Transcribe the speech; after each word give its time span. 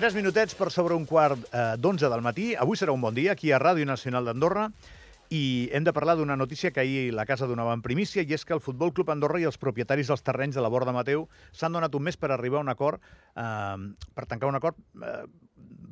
Tres 0.00 0.14
minutets 0.16 0.54
per 0.56 0.70
sobre 0.72 0.94
un 0.96 1.02
quart 1.04 1.42
eh, 1.52 1.74
d'onze 1.76 2.08
del 2.08 2.22
matí. 2.24 2.54
Avui 2.56 2.78
serà 2.80 2.94
un 2.94 3.02
bon 3.04 3.12
dia 3.12 3.34
aquí 3.34 3.50
a 3.52 3.58
Ràdio 3.60 3.84
Nacional 3.84 4.24
d'Andorra 4.24 4.62
i 5.28 5.68
hem 5.76 5.84
de 5.84 5.92
parlar 5.92 6.14
d'una 6.16 6.38
notícia 6.40 6.70
que 6.72 6.80
ahir 6.80 7.12
la 7.12 7.26
casa 7.28 7.44
donava 7.44 7.74
en 7.76 7.82
primícia 7.84 8.24
i 8.24 8.32
és 8.32 8.46
que 8.48 8.56
el 8.56 8.62
Futbol 8.64 8.94
Club 8.96 9.12
Andorra 9.12 9.42
i 9.42 9.44
els 9.44 9.60
propietaris 9.60 10.08
dels 10.08 10.24
terrenys 10.24 10.56
de 10.56 10.64
la 10.64 10.72
Borda 10.72 10.96
Mateu 10.96 11.26
s'han 11.52 11.76
donat 11.76 11.92
un 11.92 12.06
mes 12.08 12.16
per 12.16 12.32
arribar 12.32 12.62
a 12.62 12.64
un 12.64 12.72
acord, 12.72 13.04
eh, 13.36 13.76
per 14.16 14.24
tancar 14.24 14.48
un 14.48 14.56
acord 14.56 14.80
eh, 15.04 15.26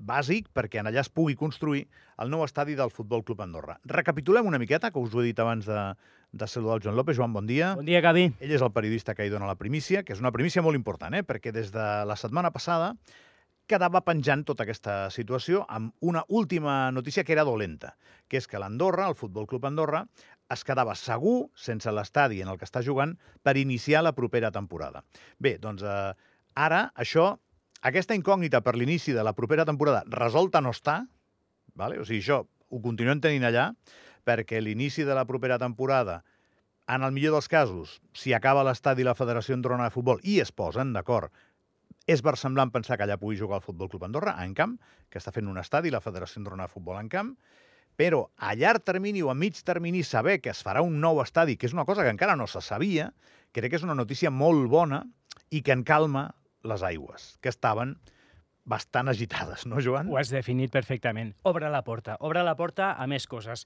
bàsic 0.09 0.49
perquè 0.57 0.81
en 0.81 0.89
allà 0.89 1.05
es 1.05 1.13
pugui 1.13 1.37
construir 1.37 1.85
el 2.17 2.33
nou 2.33 2.49
estadi 2.49 2.81
del 2.81 2.89
Futbol 2.89 3.27
Club 3.29 3.45
Andorra. 3.45 3.77
Recapitulem 3.85 4.49
una 4.49 4.57
miqueta, 4.57 4.89
que 4.89 5.05
us 5.05 5.13
ho 5.13 5.21
he 5.21 5.29
dit 5.29 5.45
abans 5.45 5.69
de, 5.69 5.85
de 6.33 6.49
saludar 6.49 6.81
el 6.81 6.89
Joan 6.89 6.97
López. 6.97 7.21
Joan, 7.21 7.37
bon 7.37 7.45
dia. 7.45 7.75
Bon 7.77 7.85
dia, 7.85 8.01
Gavi. 8.01 8.31
Ell 8.41 8.57
és 8.57 8.65
el 8.65 8.73
periodista 8.73 9.13
que 9.13 9.29
hi 9.29 9.37
dona 9.37 9.53
la 9.53 9.61
primícia, 9.61 10.01
que 10.01 10.17
és 10.17 10.25
una 10.25 10.33
primícia 10.33 10.65
molt 10.65 10.81
important, 10.81 11.13
eh? 11.13 11.27
perquè 11.29 11.53
des 11.53 11.69
de 11.77 11.89
la 12.09 12.17
setmana 12.17 12.57
passada 12.57 12.95
quedava 13.69 14.01
penjant 14.05 14.43
tota 14.49 14.65
aquesta 14.65 14.95
situació 15.13 15.63
amb 15.69 15.93
una 16.01 16.25
última 16.29 16.91
notícia 16.91 17.25
que 17.25 17.35
era 17.37 17.45
dolenta, 17.45 17.95
que 18.29 18.41
és 18.41 18.49
que 18.49 18.61
l'Andorra, 18.61 19.09
el 19.09 19.17
Futbol 19.19 19.47
Club 19.47 19.69
Andorra, 19.69 20.07
es 20.53 20.65
quedava 20.65 20.95
segur, 20.97 21.51
sense 21.55 21.93
l'estadi 21.93 22.41
en 22.43 22.49
el 22.49 22.59
que 22.59 22.67
està 22.69 22.83
jugant, 22.85 23.15
per 23.45 23.59
iniciar 23.61 24.03
la 24.05 24.15
propera 24.17 24.51
temporada. 24.51 25.05
Bé, 25.39 25.59
doncs 25.61 25.85
eh, 25.85 26.13
ara 26.57 26.81
això, 26.97 27.35
aquesta 27.85 28.17
incògnita 28.17 28.63
per 28.65 28.75
l'inici 28.75 29.13
de 29.15 29.25
la 29.25 29.37
propera 29.37 29.69
temporada 29.69 30.03
resolta 30.11 30.65
no 30.65 30.73
està, 30.75 31.03
vale? 31.77 32.01
o 32.01 32.09
sigui, 32.09 32.25
això 32.25 32.43
ho 32.43 32.81
continuem 32.85 33.21
tenint 33.21 33.45
allà, 33.49 33.71
perquè 34.27 34.61
l'inici 34.61 35.05
de 35.05 35.15
la 35.17 35.27
propera 35.29 35.61
temporada 35.61 36.23
en 36.89 37.05
el 37.05 37.13
millor 37.13 37.37
dels 37.37 37.51
casos, 37.53 37.99
si 38.17 38.33
acaba 38.33 38.65
l'estadi 38.65 39.05
la 39.05 39.17
Federació 39.17 39.55
Andorrana 39.55 39.91
de 39.91 39.95
Futbol 39.95 40.23
i 40.25 40.39
es 40.41 40.53
posen 40.57 40.95
d'acord 40.97 41.33
és 42.09 42.25
versemblant 42.25 42.73
pensar 42.73 42.97
que 42.97 43.05
allà 43.05 43.19
pugui 43.21 43.37
jugar 43.37 43.61
el 43.61 43.65
Futbol 43.67 43.91
Club 43.93 44.07
Andorra, 44.09 44.35
en 44.41 44.55
camp, 44.57 44.79
que 45.13 45.21
està 45.21 45.33
fent 45.35 45.49
un 45.51 45.61
estadi, 45.61 45.93
la 45.93 46.01
Federació 46.01 46.41
Andorrana 46.41 46.67
de 46.67 46.73
Futbol 46.73 46.97
en 46.97 47.11
camp, 47.13 47.35
però 48.01 48.25
a 48.39 48.55
llarg 48.57 48.85
termini 48.87 49.21
o 49.27 49.31
a 49.31 49.37
mig 49.37 49.59
termini 49.67 50.05
saber 50.07 50.39
que 50.41 50.53
es 50.55 50.63
farà 50.65 50.81
un 50.87 51.01
nou 51.03 51.21
estadi, 51.21 51.59
que 51.59 51.69
és 51.69 51.75
una 51.77 51.85
cosa 51.85 52.07
que 52.07 52.15
encara 52.15 52.39
no 52.39 52.47
se 52.47 52.63
sabia, 52.65 53.11
crec 53.53 53.75
que 53.75 53.81
és 53.81 53.85
una 53.85 53.99
notícia 53.99 54.31
molt 54.31 54.71
bona 54.73 55.03
i 55.51 55.61
que 55.67 55.75
en 55.75 55.85
calma 55.85 56.31
les 56.65 56.85
aigües, 56.87 57.35
que 57.43 57.53
estaven 57.53 57.99
bastant 58.69 59.09
agitades, 59.09 59.65
no, 59.67 59.81
Joan? 59.85 60.11
Ho 60.13 60.19
has 60.21 60.31
definit 60.33 60.73
perfectament. 60.73 61.33
Obre 61.49 61.71
la 61.73 61.81
porta. 61.87 62.19
Obre 62.21 62.45
la 62.45 62.55
porta 62.57 62.93
a 63.01 63.07
més 63.09 63.27
coses. 63.27 63.65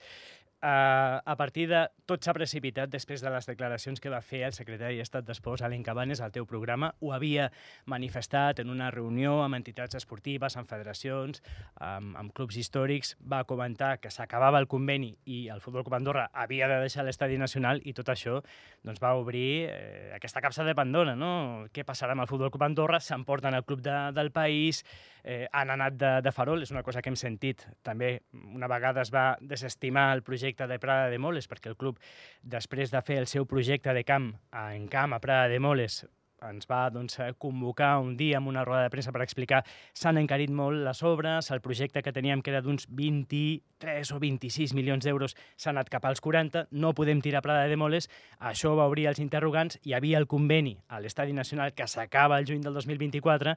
Uh, 0.63 1.19
a 1.25 1.35
partir 1.37 1.67
de... 1.67 1.89
Tot 2.07 2.23
s'ha 2.23 2.35
precipitat 2.37 2.91
després 2.91 3.23
de 3.25 3.31
les 3.35 3.47
declaracions 3.49 3.99
que 4.03 4.11
va 4.13 4.21
fer 4.23 4.43
el 4.47 4.53
secretari 4.55 4.99
d'Estat 5.01 5.25
d'Esports, 5.27 5.63
Alain 5.67 5.83
Cabanes, 5.83 6.21
al 6.23 6.31
teu 6.35 6.45
programa. 6.47 6.93
Ho 7.01 7.11
havia 7.15 7.49
manifestat 7.91 8.61
en 8.63 8.71
una 8.71 8.91
reunió 8.95 9.41
amb 9.43 9.57
entitats 9.59 9.99
esportives, 9.99 10.55
amb 10.59 10.71
federacions, 10.71 11.43
amb, 11.83 12.15
amb 12.21 12.35
clubs 12.37 12.59
històrics. 12.61 13.15
Va 13.27 13.43
comentar 13.49 13.97
que 14.03 14.13
s'acabava 14.15 14.61
el 14.63 14.69
conveni 14.71 15.17
i 15.25 15.47
el 15.51 15.63
Futbol 15.65 15.87
Club 15.87 15.97
Andorra 15.99 16.29
havia 16.33 16.69
de 16.71 16.79
deixar 16.85 17.07
l'estadi 17.07 17.41
nacional 17.41 17.83
i 17.83 17.95
tot 17.97 18.13
això 18.13 18.39
doncs, 18.85 19.01
va 19.03 19.15
obrir 19.19 19.67
eh, 19.71 20.13
aquesta 20.15 20.43
capsa 20.45 20.67
de 20.69 20.77
Pandora. 20.79 21.17
No? 21.19 21.65
Què 21.75 21.87
passarà 21.89 22.15
amb 22.15 22.27
el 22.27 22.31
Futbol 22.31 22.53
Club 22.53 22.69
Andorra? 22.69 23.01
S'emporten 23.03 23.57
el 23.59 23.65
club 23.65 23.83
de, 23.83 23.97
del 24.15 24.31
país, 24.35 24.85
eh, 25.25 25.49
han 25.51 25.75
anat 25.75 25.99
de, 25.99 26.13
de 26.23 26.35
farol, 26.35 26.63
és 26.63 26.75
una 26.75 26.85
cosa 26.87 27.03
que 27.03 27.11
hem 27.11 27.19
sentit. 27.19 27.65
També 27.83 28.19
una 28.33 28.71
vegada 28.71 29.03
es 29.03 29.15
va 29.15 29.33
desestimar 29.41 30.11
el 30.13 30.23
projecte 30.27 30.52
projecte 30.53 30.67
de 30.67 30.79
Prada 30.79 31.11
de 31.11 31.19
Moles, 31.19 31.49
perquè 31.49 31.71
el 31.71 31.77
club, 31.77 31.99
després 32.43 32.91
de 32.91 33.01
fer 33.03 33.19
el 33.19 33.27
seu 33.27 33.47
projecte 33.47 33.93
de 33.95 34.05
camp 34.05 34.35
en 34.53 34.89
camp 34.89 35.15
a 35.15 35.21
Prada 35.21 35.49
de 35.49 35.59
Moles, 35.59 36.05
ens 36.43 36.67
va 36.67 36.91
doncs, 36.91 37.21
convocar 37.39 38.01
un 38.03 38.17
dia 38.17 38.39
amb 38.39 38.49
una 38.51 38.65
roda 38.65 38.83
de 38.83 38.91
premsa 38.91 39.13
per 39.15 39.23
explicar 39.23 39.61
s'han 39.95 40.19
encarit 40.19 40.51
molt 40.51 40.83
les 40.83 41.03
obres, 41.07 41.53
el 41.55 41.61
projecte 41.63 42.03
que 42.03 42.13
teníem 42.13 42.43
que 42.43 42.51
era 42.51 42.61
d'uns 42.61 42.89
23 42.91 44.11
o 44.11 44.19
26 44.19 44.75
milions 44.75 45.07
d'euros 45.07 45.37
s'ha 45.57 45.71
anat 45.71 45.89
cap 45.89 46.05
als 46.05 46.21
40, 46.21 46.67
no 46.73 46.95
podem 46.95 47.23
tirar 47.23 47.45
Prada 47.47 47.69
de 47.71 47.79
Moles, 47.79 48.11
això 48.41 48.75
va 48.75 48.89
obrir 48.91 49.07
els 49.07 49.23
interrogants, 49.23 49.79
hi 49.85 49.95
havia 49.95 50.19
el 50.19 50.27
conveni 50.27 50.81
a 50.89 50.99
l'Estadi 51.01 51.33
Nacional 51.33 51.73
que 51.73 51.87
s'acaba 51.87 52.41
el 52.41 52.51
juny 52.51 52.61
del 52.61 52.75
2024 52.75 53.55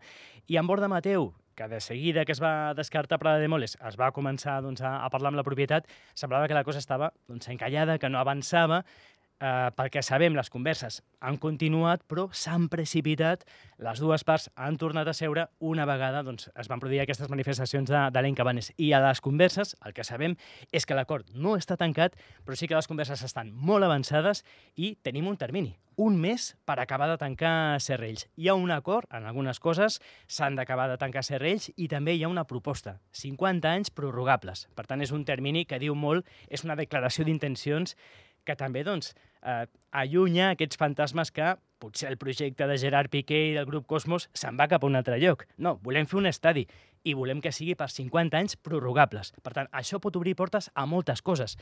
i 0.47 0.61
en 0.61 0.69
Borda 0.69 0.87
Mateu, 0.87 1.33
que 1.55 1.67
de 1.71 1.79
seguida 1.81 2.25
que 2.25 2.33
es 2.35 2.41
va 2.43 2.73
descartar 2.75 3.19
Prada 3.19 3.39
de 3.39 3.47
Moles 3.47 3.77
es 3.79 3.97
va 3.99 4.11
començar 4.15 4.59
doncs, 4.61 4.83
a, 4.83 4.97
a 5.05 5.09
parlar 5.09 5.31
amb 5.31 5.39
la 5.39 5.47
propietat, 5.47 5.87
semblava 6.13 6.47
que 6.47 6.57
la 6.57 6.65
cosa 6.67 6.83
estava 6.83 7.13
doncs, 7.29 7.47
encallada, 7.49 7.97
que 7.99 8.11
no 8.11 8.19
avançava, 8.19 8.83
eh, 9.39 9.71
pel 9.75 9.91
que 9.91 10.03
sabem, 10.03 10.35
les 10.35 10.49
converses 10.49 11.01
han 11.25 11.37
continuat, 11.41 12.03
però 12.07 12.27
s'han 12.35 12.67
precipitat, 12.69 13.45
les 13.81 13.99
dues 13.99 14.23
parts 14.27 14.49
han 14.55 14.77
tornat 14.81 15.07
a 15.07 15.15
seure, 15.17 15.47
una 15.59 15.85
vegada 15.89 16.23
doncs, 16.23 16.49
es 16.55 16.69
van 16.71 16.81
produir 16.81 17.01
aquestes 17.03 17.29
manifestacions 17.31 17.89
de, 17.89 18.03
de 18.11 18.33
Cabanes. 18.35 18.71
I 18.77 18.91
a 18.93 19.01
les 19.03 19.21
converses, 19.21 19.75
el 19.85 19.93
que 19.93 20.03
sabem 20.03 20.35
és 20.71 20.85
que 20.85 20.95
l'acord 20.95 21.29
no 21.33 21.55
està 21.57 21.77
tancat, 21.77 22.15
però 22.45 22.55
sí 22.55 22.67
que 22.67 22.75
les 22.75 22.87
converses 22.87 23.23
estan 23.23 23.51
molt 23.53 23.85
avançades 23.85 24.43
i 24.75 24.95
tenim 25.01 25.27
un 25.27 25.37
termini, 25.37 25.75
un 25.95 26.19
mes 26.19 26.55
per 26.65 26.79
acabar 26.79 27.07
de 27.09 27.17
tancar 27.17 27.79
Serrells. 27.81 28.27
Hi 28.35 28.49
ha 28.49 28.55
un 28.55 28.71
acord 28.71 29.07
en 29.13 29.25
algunes 29.25 29.59
coses, 29.59 30.01
s'han 30.27 30.55
d'acabar 30.55 30.89
de 30.91 30.97
tancar 30.99 31.23
Serrells 31.23 31.71
i 31.75 31.87
també 31.87 32.15
hi 32.15 32.23
ha 32.23 32.31
una 32.31 32.45
proposta, 32.47 32.99
50 33.11 33.71
anys 33.71 33.91
prorrogables. 33.95 34.67
Per 34.75 34.85
tant, 34.85 35.01
és 35.01 35.13
un 35.15 35.25
termini 35.25 35.65
que 35.65 35.79
diu 35.79 35.95
molt, 35.95 36.27
és 36.49 36.65
una 36.67 36.75
declaració 36.75 37.25
d'intencions 37.25 37.95
que 38.45 38.55
també 38.55 38.83
doncs, 38.87 39.13
eh, 39.43 39.65
allunya 39.91 40.51
aquests 40.53 40.77
fantasmes 40.77 41.31
que 41.31 41.55
potser 41.79 42.09
el 42.09 42.17
projecte 42.17 42.67
de 42.67 42.77
Gerard 42.79 43.11
Piqué 43.11 43.41
i 43.49 43.55
del 43.55 43.67
grup 43.67 43.85
Cosmos 43.89 44.29
se'n 44.33 44.57
va 44.57 44.69
cap 44.71 44.83
a 44.83 44.87
un 44.89 44.95
altre 44.95 45.19
lloc. 45.21 45.45
No, 45.57 45.75
volem 45.83 46.07
fer 46.09 46.21
un 46.21 46.29
estadi 46.29 46.65
i 47.05 47.13
volem 47.13 47.41
que 47.43 47.51
sigui 47.53 47.75
per 47.77 47.89
50 47.93 48.39
anys 48.39 48.55
prorrogables. 48.57 49.33
Per 49.45 49.53
tant, 49.53 49.69
això 49.75 49.99
pot 50.01 50.15
obrir 50.17 50.33
portes 50.35 50.71
a 50.73 50.87
moltes 50.89 51.21
coses. 51.21 51.57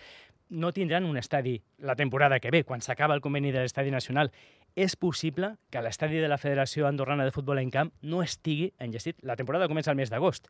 No 0.49 0.72
tindran 0.72 1.03
un 1.05 1.19
estadi 1.19 1.57
la 1.79 1.97
temporada 1.99 2.39
que 2.39 2.51
ve, 2.51 2.63
quan 2.63 2.81
s'acaba 2.81 3.17
el 3.17 3.22
conveni 3.22 3.51
de 3.51 3.66
l'Estadi 3.66 3.91
Nacional. 3.91 4.31
És 4.75 4.95
possible 4.95 5.55
que 5.69 5.83
l'estadi 5.83 6.22
de 6.23 6.29
la 6.31 6.39
Federació 6.39 6.88
Andorrana 6.88 7.25
de 7.27 7.35
Futbol 7.35 7.59
en 7.59 7.73
Camp 7.73 7.91
no 8.01 8.23
estigui 8.23 8.72
enllestit. 8.79 9.19
La 9.22 9.35
temporada 9.35 9.67
comença 9.67 9.91
el 9.91 9.99
mes 9.99 10.13
d'agost 10.13 10.47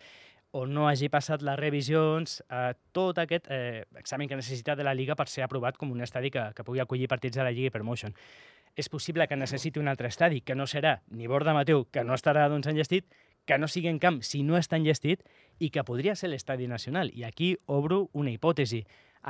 o 0.53 0.67
no 0.69 0.85
hagi 0.87 1.09
passat 1.09 1.41
les 1.41 1.57
revisions, 1.57 2.37
eh, 2.45 2.73
tot 2.93 3.17
aquest 3.17 3.47
eh, 3.49 3.85
examen 3.97 4.29
que 4.29 4.37
necessita 4.37 4.75
de 4.77 4.85
la 4.85 4.93
Lliga 4.93 5.15
per 5.17 5.25
ser 5.27 5.41
aprovat 5.43 5.79
com 5.81 5.91
un 5.91 6.05
estadi 6.05 6.29
que, 6.29 6.43
que 6.53 6.65
pugui 6.65 6.81
acollir 6.83 7.09
partits 7.09 7.39
de 7.39 7.45
la 7.45 7.51
Lliga 7.51 7.71
i 7.71 7.73
Promotion. 7.73 8.13
És 8.77 8.89
possible 8.89 9.25
que 9.27 9.37
necessiti 9.37 9.81
un 9.81 9.89
altre 9.89 10.11
estadi, 10.13 10.41
que 10.45 10.53
no 10.53 10.67
serà 10.69 10.99
ni 11.09 11.25
Borda 11.27 11.55
Mateu, 11.57 11.87
que 11.89 12.03
no 12.05 12.13
estarà 12.13 12.45
doncs, 12.53 12.69
enllestit, 12.69 13.09
que 13.45 13.57
no 13.57 13.67
sigui 13.67 13.89
en 13.89 13.97
camp 13.99 14.21
si 14.21 14.43
no 14.45 14.57
està 14.57 14.77
enllestit 14.77 15.25
i 15.59 15.71
que 15.73 15.83
podria 15.83 16.15
ser 16.15 16.29
l'estadi 16.29 16.69
nacional. 16.69 17.09
I 17.13 17.25
aquí 17.25 17.55
obro 17.65 18.07
una 18.13 18.31
hipòtesi. 18.31 18.83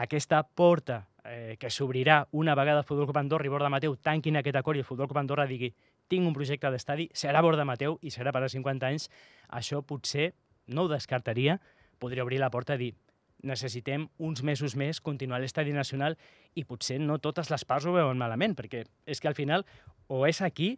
Aquesta 0.03 0.43
porta 0.43 1.05
eh, 1.23 1.55
que 1.59 1.71
s'obrirà 1.71 2.27
una 2.31 2.55
vegada 2.55 2.83
el 2.83 2.87
Futbol 2.87 3.07
Club 3.07 3.23
Andorra 3.23 3.47
i 3.47 3.51
Borda 3.53 3.71
Mateu 3.71 3.95
tanquin 3.95 4.37
aquest 4.37 4.59
acord 4.59 4.75
i 4.75 4.83
el 4.83 4.87
Futbol 4.87 5.07
Club 5.07 5.23
Andorra 5.23 5.47
digui 5.47 5.71
tinc 6.11 6.27
un 6.27 6.35
projecte 6.35 6.69
d'estadi, 6.69 7.07
serà 7.15 7.41
Borda 7.41 7.65
Mateu 7.65 7.97
i 8.01 8.11
serà 8.11 8.33
per 8.35 8.43
a 8.43 8.49
50 8.51 8.89
anys, 8.89 9.09
això 9.49 9.81
potser 9.87 10.33
no 10.67 10.85
ho 10.85 10.91
descartaria, 10.91 11.59
podria 11.99 12.23
obrir 12.23 12.39
la 12.39 12.51
porta 12.51 12.77
a 12.77 12.81
dir 12.81 12.93
necessitem 13.43 14.07
uns 14.23 14.41
mesos 14.43 14.77
més 14.79 15.01
continuar 15.03 15.41
l'estadi 15.43 15.73
nacional 15.75 16.15
i 16.55 16.63
potser 16.63 16.97
no 17.01 17.19
totes 17.19 17.51
les 17.51 17.65
parts 17.67 17.85
ho 17.85 17.93
veuen 17.95 18.17
malament, 18.17 18.55
perquè 18.55 18.85
és 19.05 19.19
que 19.19 19.27
al 19.27 19.35
final 19.35 19.65
o 20.07 20.23
és 20.27 20.39
aquí 20.41 20.77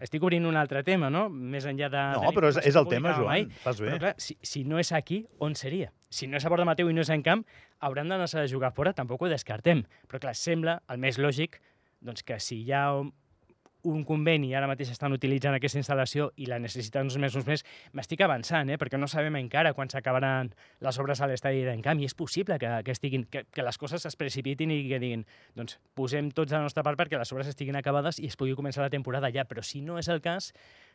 estic 0.00 0.22
obrint 0.24 0.46
un 0.48 0.56
altre 0.56 0.80
tema, 0.80 1.10
no? 1.12 1.26
Més 1.28 1.66
enllà 1.68 1.90
de... 1.92 2.02
No, 2.16 2.32
però 2.32 2.48
és, 2.48 2.56
és 2.70 2.76
el 2.80 2.86
tema, 2.88 3.12
Joan, 3.18 3.28
mai. 3.28 3.58
fas 3.60 3.82
bé. 3.82 3.90
Però 3.90 3.98
clar, 4.00 4.12
si, 4.16 4.36
si 4.40 4.62
no 4.64 4.80
és 4.80 4.94
aquí, 4.96 5.26
on 5.44 5.52
seria? 5.60 5.90
Si 6.08 6.26
no 6.26 6.38
és 6.40 6.46
a 6.46 6.52
Borda 6.52 6.64
Mateu 6.64 6.88
i 6.88 6.96
no 6.96 7.04
és 7.04 7.10
en 7.12 7.20
camp, 7.26 7.44
hauran 7.84 8.08
d'anar 8.08 8.24
a 8.24 8.46
jugar 8.48 8.72
fora, 8.72 8.94
tampoc 8.96 9.26
ho 9.26 9.28
descartem. 9.28 9.84
Però 10.08 10.22
clar, 10.22 10.32
sembla 10.40 10.78
el 10.88 11.02
més 11.04 11.20
lògic 11.20 11.60
doncs, 12.00 12.24
que 12.24 12.40
si 12.40 12.62
hi 12.64 12.72
ha 12.72 12.86
un 13.88 14.04
conveni, 14.04 14.52
ara 14.54 14.68
mateix 14.68 14.90
estan 14.92 15.14
utilitzant 15.16 15.54
aquesta 15.56 15.78
instal·lació 15.80 16.30
i 16.40 16.48
la 16.50 16.58
necessiten 16.60 17.08
uns 17.08 17.16
mesos 17.22 17.46
més, 17.48 17.64
m'estic 17.96 18.20
avançant, 18.24 18.70
eh? 18.70 18.78
perquè 18.80 18.98
no 19.00 19.08
sabem 19.08 19.38
encara 19.40 19.72
quan 19.76 19.90
s'acabaran 19.90 20.52
les 20.84 21.00
obres 21.00 21.20
a 21.20 21.28
l'estadi 21.30 21.64
d'en 21.66 21.82
camp 21.84 22.00
i 22.00 22.08
és 22.08 22.14
possible 22.14 22.58
que, 22.60 22.70
que, 22.84 22.94
estiguin, 22.96 23.24
que, 23.30 23.44
que 23.50 23.64
les 23.64 23.80
coses 23.80 24.04
es 24.06 24.18
precipitin 24.20 24.74
i 24.74 24.82
que 24.88 25.00
diguin 25.02 25.24
doncs 25.56 25.78
posem 25.96 26.30
tots 26.36 26.52
a 26.52 26.60
la 26.60 26.68
nostra 26.68 26.84
part 26.86 27.00
perquè 27.00 27.18
les 27.20 27.32
obres 27.32 27.50
estiguin 27.50 27.78
acabades 27.80 28.20
i 28.20 28.28
es 28.30 28.36
pugui 28.36 28.56
començar 28.58 28.84
la 28.84 28.92
temporada 28.92 29.32
ja, 29.32 29.46
però 29.48 29.64
si 29.64 29.82
no 29.84 29.98
és 30.00 30.10
el 30.12 30.22
cas, 30.24 30.52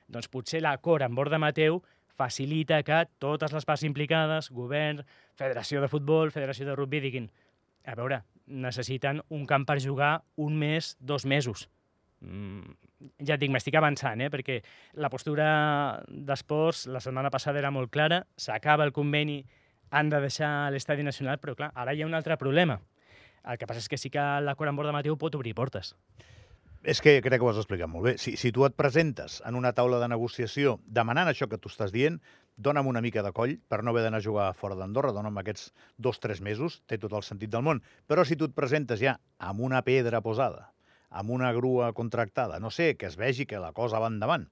doncs 0.08 0.30
potser 0.32 0.62
l'acord 0.62 1.06
amb 1.06 1.18
Borda 1.18 1.42
Mateu 1.42 1.82
facilita 2.16 2.82
que 2.88 3.04
totes 3.20 3.52
les 3.52 3.66
parts 3.68 3.84
implicades, 3.84 4.50
govern, 4.56 5.04
federació 5.36 5.82
de 5.84 5.92
futbol, 5.92 6.32
federació 6.32 6.68
de 6.70 6.76
rugby, 6.78 7.02
diguin 7.04 7.32
a 7.86 7.94
veure, 7.98 8.24
necessiten 8.48 9.22
un 9.30 9.46
camp 9.46 9.66
per 9.68 9.82
jugar 9.84 10.24
un 10.36 10.58
mes, 10.58 10.96
dos 11.00 11.26
mesos 11.26 11.70
ja 12.22 13.36
et 13.36 13.42
dic, 13.42 13.52
m'estic 13.54 13.76
avançant, 13.78 14.22
eh? 14.24 14.32
perquè 14.34 14.60
la 15.02 15.12
postura 15.14 15.48
d'esports 16.08 16.86
la 16.92 17.02
setmana 17.04 17.32
passada 17.34 17.62
era 17.62 17.74
molt 17.74 17.92
clara, 17.94 18.24
s'acaba 18.38 18.86
el 18.88 18.94
conveni, 18.96 19.42
han 19.92 20.10
de 20.10 20.22
deixar 20.24 20.72
l'estadi 20.74 21.06
nacional, 21.06 21.40
però 21.40 21.56
clar, 21.56 21.72
ara 21.76 21.94
hi 21.94 22.02
ha 22.04 22.10
un 22.10 22.18
altre 22.18 22.38
problema. 22.42 22.80
El 23.46 23.60
que 23.62 23.68
passa 23.70 23.84
és 23.84 23.90
que 23.92 24.00
sí 24.02 24.10
que 24.10 24.24
l'acord 24.42 24.72
amb 24.72 24.82
Borda 24.82 24.96
Mateu 24.96 25.18
pot 25.22 25.36
obrir 25.38 25.54
portes. 25.54 25.94
És 26.86 27.02
que 27.02 27.18
crec 27.26 27.40
que 27.42 27.46
ho 27.46 27.50
has 27.50 27.58
explicat 27.62 27.90
molt 27.90 28.06
bé. 28.06 28.12
Si, 28.22 28.36
si 28.38 28.52
tu 28.54 28.66
et 28.66 28.76
presentes 28.78 29.40
en 29.46 29.56
una 29.58 29.72
taula 29.74 29.98
de 30.02 30.10
negociació 30.10 30.76
demanant 30.86 31.30
això 31.30 31.48
que 31.50 31.58
tu 31.62 31.70
estàs 31.72 31.94
dient, 31.94 32.20
dona'm 32.58 32.88
una 32.88 33.02
mica 33.02 33.24
de 33.26 33.32
coll 33.34 33.56
per 33.70 33.82
no 33.84 33.92
haver 33.92 34.04
d'anar 34.06 34.22
a 34.22 34.26
jugar 34.26 34.52
fora 34.58 34.78
d'Andorra, 34.78 35.14
dona'm 35.16 35.42
aquests 35.42 35.72
dos, 35.98 36.22
tres 36.22 36.42
mesos, 36.46 36.82
té 36.86 37.00
tot 37.02 37.14
el 37.18 37.26
sentit 37.26 37.50
del 37.54 37.66
món. 37.66 37.82
Però 38.06 38.26
si 38.26 38.38
tu 38.38 38.46
et 38.50 38.54
presentes 38.58 39.02
ja 39.02 39.18
amb 39.42 39.66
una 39.66 39.82
pedra 39.88 40.22
posada, 40.22 40.75
amb 41.10 41.32
una 41.32 41.52
grua 41.54 41.92
contractada, 41.94 42.60
no 42.60 42.72
sé, 42.72 42.96
que 42.98 43.08
es 43.08 43.18
vegi 43.18 43.46
que 43.46 43.60
la 43.62 43.74
cosa 43.74 44.00
va 44.00 44.12
endavant, 44.12 44.50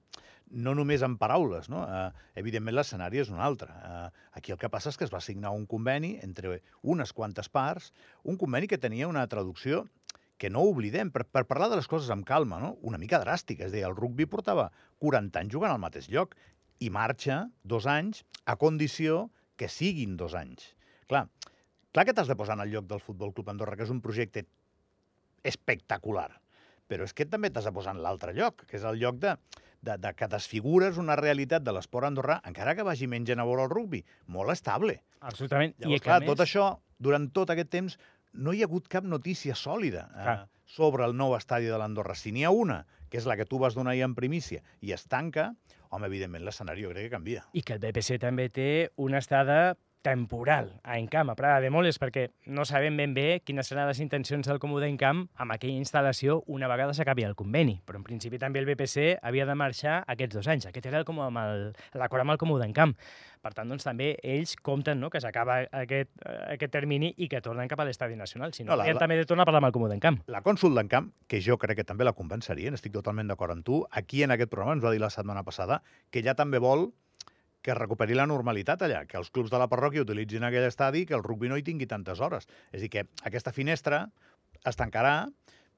no 0.50 0.74
només 0.76 1.02
en 1.02 1.16
paraules, 1.18 1.68
no? 1.72 1.82
Eh, 1.88 2.10
evidentment 2.40 2.76
l'escenari 2.76 3.20
és 3.22 3.30
un 3.32 3.40
altre. 3.42 3.72
Eh, 3.74 4.08
aquí 4.38 4.52
el 4.54 4.60
que 4.60 4.70
passa 4.70 4.92
és 4.92 4.98
que 4.98 5.06
es 5.08 5.12
va 5.12 5.22
signar 5.24 5.54
un 5.56 5.66
conveni 5.66 6.14
entre 6.22 6.60
unes 6.82 7.12
quantes 7.12 7.48
parts, 7.48 7.92
un 8.22 8.38
conveni 8.40 8.68
que 8.70 8.78
tenia 8.78 9.08
una 9.10 9.26
traducció 9.26 9.84
que 10.38 10.50
no 10.50 10.64
oblidem, 10.66 11.10
per, 11.14 11.24
per 11.30 11.44
parlar 11.48 11.70
de 11.70 11.78
les 11.78 11.88
coses 11.88 12.10
amb 12.10 12.26
calma, 12.26 12.58
no? 12.60 12.74
una 12.82 12.98
mica 12.98 13.20
dràstica. 13.22 13.66
És 13.66 13.72
a 13.72 13.76
dir, 13.76 13.84
el 13.86 13.96
rugby 13.96 14.26
portava 14.30 14.70
40 15.02 15.40
anys 15.40 15.54
jugant 15.54 15.74
al 15.74 15.82
mateix 15.82 16.10
lloc 16.12 16.34
i 16.82 16.90
marxa 16.90 17.44
dos 17.62 17.86
anys 17.86 18.24
a 18.44 18.58
condició 18.60 19.28
que 19.56 19.70
siguin 19.70 20.18
dos 20.18 20.34
anys. 20.34 20.72
Clar, 21.10 21.28
clar 21.94 22.06
que 22.06 22.14
t'has 22.16 22.30
de 22.30 22.36
posar 22.36 22.58
en 22.58 22.64
el 22.66 22.74
lloc 22.74 22.88
del 22.90 23.02
Futbol 23.02 23.32
Club 23.34 23.52
Andorra, 23.52 23.78
que 23.78 23.86
és 23.86 23.94
un 23.94 24.02
projecte 24.04 24.44
espectacular, 25.44 26.32
però 26.94 27.08
és 27.08 27.14
que 27.16 27.26
també 27.26 27.50
t'has 27.50 27.66
de 27.66 27.74
posar 27.74 27.96
en 27.96 28.02
l'altre 28.04 28.32
lloc, 28.36 28.62
que 28.70 28.78
és 28.78 28.86
el 28.86 29.00
lloc 29.02 29.18
de, 29.22 29.34
de, 29.82 29.98
de 29.98 30.12
que 30.14 30.28
desfigures 30.30 30.98
una 31.02 31.18
realitat 31.18 31.64
de 31.66 31.74
l'esport 31.74 32.06
andorrà, 32.06 32.38
encara 32.46 32.76
que 32.78 32.86
vagi 32.86 33.10
menys 33.10 33.34
a 33.34 33.42
veure 33.42 33.66
el 33.66 33.72
rugby, 33.72 34.04
molt 34.30 34.54
estable. 34.54 35.00
Absolutament. 35.20 35.74
Llavors, 35.80 35.98
I 35.98 36.04
clar, 36.04 36.20
més... 36.22 36.30
tot 36.30 36.44
això, 36.46 36.68
durant 37.02 37.26
tot 37.34 37.50
aquest 37.50 37.72
temps, 37.74 37.98
no 38.34 38.54
hi 38.54 38.62
ha 38.62 38.68
hagut 38.70 38.86
cap 38.90 39.06
notícia 39.06 39.56
sòlida 39.58 40.08
eh, 40.14 40.36
sobre 40.70 41.06
el 41.06 41.16
nou 41.18 41.34
estadi 41.36 41.70
de 41.70 41.78
l'Andorra. 41.78 42.16
Si 42.18 42.32
n'hi 42.34 42.46
ha 42.46 42.52
una, 42.54 42.84
que 43.10 43.18
és 43.20 43.26
la 43.30 43.36
que 43.38 43.46
tu 43.46 43.60
vas 43.62 43.74
donar 43.74 43.94
ahir 43.94 44.06
en 44.06 44.14
primícia, 44.14 44.62
i 44.82 44.94
es 44.94 45.06
tanca, 45.10 45.52
home, 45.90 46.06
evidentment 46.06 46.46
l'escenari 46.46 46.86
jo 46.86 46.94
crec 46.94 47.08
que 47.08 47.16
canvia. 47.16 47.44
I 47.54 47.62
que 47.62 47.76
el 47.76 47.82
BPC 47.82 48.18
també 48.22 48.48
té 48.54 48.68
una 49.02 49.22
estada 49.22 49.76
temporal 50.04 50.80
a 50.84 50.98
Encamp, 51.00 51.32
a 51.32 51.34
Prada 51.34 51.62
de 51.64 51.70
Moles, 51.72 51.96
perquè 51.98 52.28
no 52.52 52.66
sabem 52.68 52.96
ben 53.00 53.14
bé 53.16 53.40
quines 53.40 53.70
seran 53.70 53.88
les 53.88 54.02
intencions 54.04 54.46
del 54.46 54.60
Comú 54.60 54.78
d'Encamp 54.82 55.24
amb 55.40 55.54
aquella 55.56 55.80
instal·lació 55.80 56.42
una 56.52 56.68
vegada 56.68 56.92
s'acabi 56.94 57.24
el 57.24 57.34
conveni. 57.34 57.78
Però 57.88 57.96
en 57.98 58.04
principi 58.04 58.38
també 58.38 58.60
el 58.60 58.68
BPC 58.68 59.22
havia 59.24 59.48
de 59.48 59.56
marxar 59.56 60.02
aquests 60.04 60.36
dos 60.36 60.50
anys. 60.52 60.68
Aquest 60.68 60.90
era 60.90 61.00
l'acord 61.00 62.20
amb 62.20 62.34
el 62.36 62.42
Comú 62.42 62.60
d'Encamp. 62.60 62.92
Per 63.44 63.52
tant, 63.52 63.68
doncs, 63.68 63.84
també 63.84 64.14
ells 64.24 64.54
compten 64.64 65.00
no, 65.00 65.10
que 65.12 65.20
s'acaba 65.20 65.58
aquest, 65.80 66.12
aquest 66.24 66.72
termini 66.72 67.10
i 67.20 67.28
que 67.28 67.42
tornen 67.44 67.68
cap 67.68 67.80
a 67.80 67.88
l'Estadi 67.88 68.16
Nacional. 68.16 68.54
Si 68.56 68.64
no, 68.64 68.72
no 68.72 68.78
la, 68.80 68.86
la, 68.88 69.00
també 69.00 69.18
de 69.20 69.26
tornar 69.28 69.44
a 69.44 69.48
parlar 69.50 69.60
amb 69.60 69.68
el 69.68 69.74
Comú 69.76 69.88
d'Encamp. 69.92 70.22
La 70.32 70.40
cònsul 70.44 70.76
d'Encamp, 70.76 71.10
que 71.28 71.42
jo 71.44 71.58
crec 71.60 71.82
que 71.82 71.88
també 71.88 72.08
la 72.08 72.14
convenceria, 72.16 72.72
estic 72.72 72.94
totalment 72.96 73.28
d'acord 73.28 73.56
amb 73.56 73.64
tu, 73.64 73.82
aquí 73.92 74.24
en 74.24 74.32
aquest 74.32 74.52
programa 74.52 74.78
ens 74.78 74.84
va 74.84 74.92
dir 74.96 75.02
la 75.02 75.12
setmana 75.12 75.44
passada 75.44 75.82
que 76.12 76.24
ja 76.24 76.36
també 76.38 76.60
vol 76.60 76.90
que 77.64 77.74
recuperi 77.76 78.16
la 78.16 78.26
normalitat 78.28 78.82
allà, 78.84 79.04
que 79.08 79.16
els 79.16 79.30
clubs 79.32 79.48
de 79.52 79.58
la 79.60 79.70
parròquia 79.72 80.04
utilitzin 80.04 80.44
aquell 80.44 80.66
estadi 80.68 81.06
que 81.08 81.16
el 81.16 81.24
rugby 81.24 81.48
no 81.48 81.56
hi 81.56 81.64
tingui 81.64 81.88
tantes 81.88 82.20
hores. 82.20 82.44
És 82.70 82.82
a 82.82 82.82
dir, 82.82 82.90
que 82.92 83.06
aquesta 83.24 83.54
finestra 83.56 84.02
es 84.68 84.76
tancarà, 84.76 85.14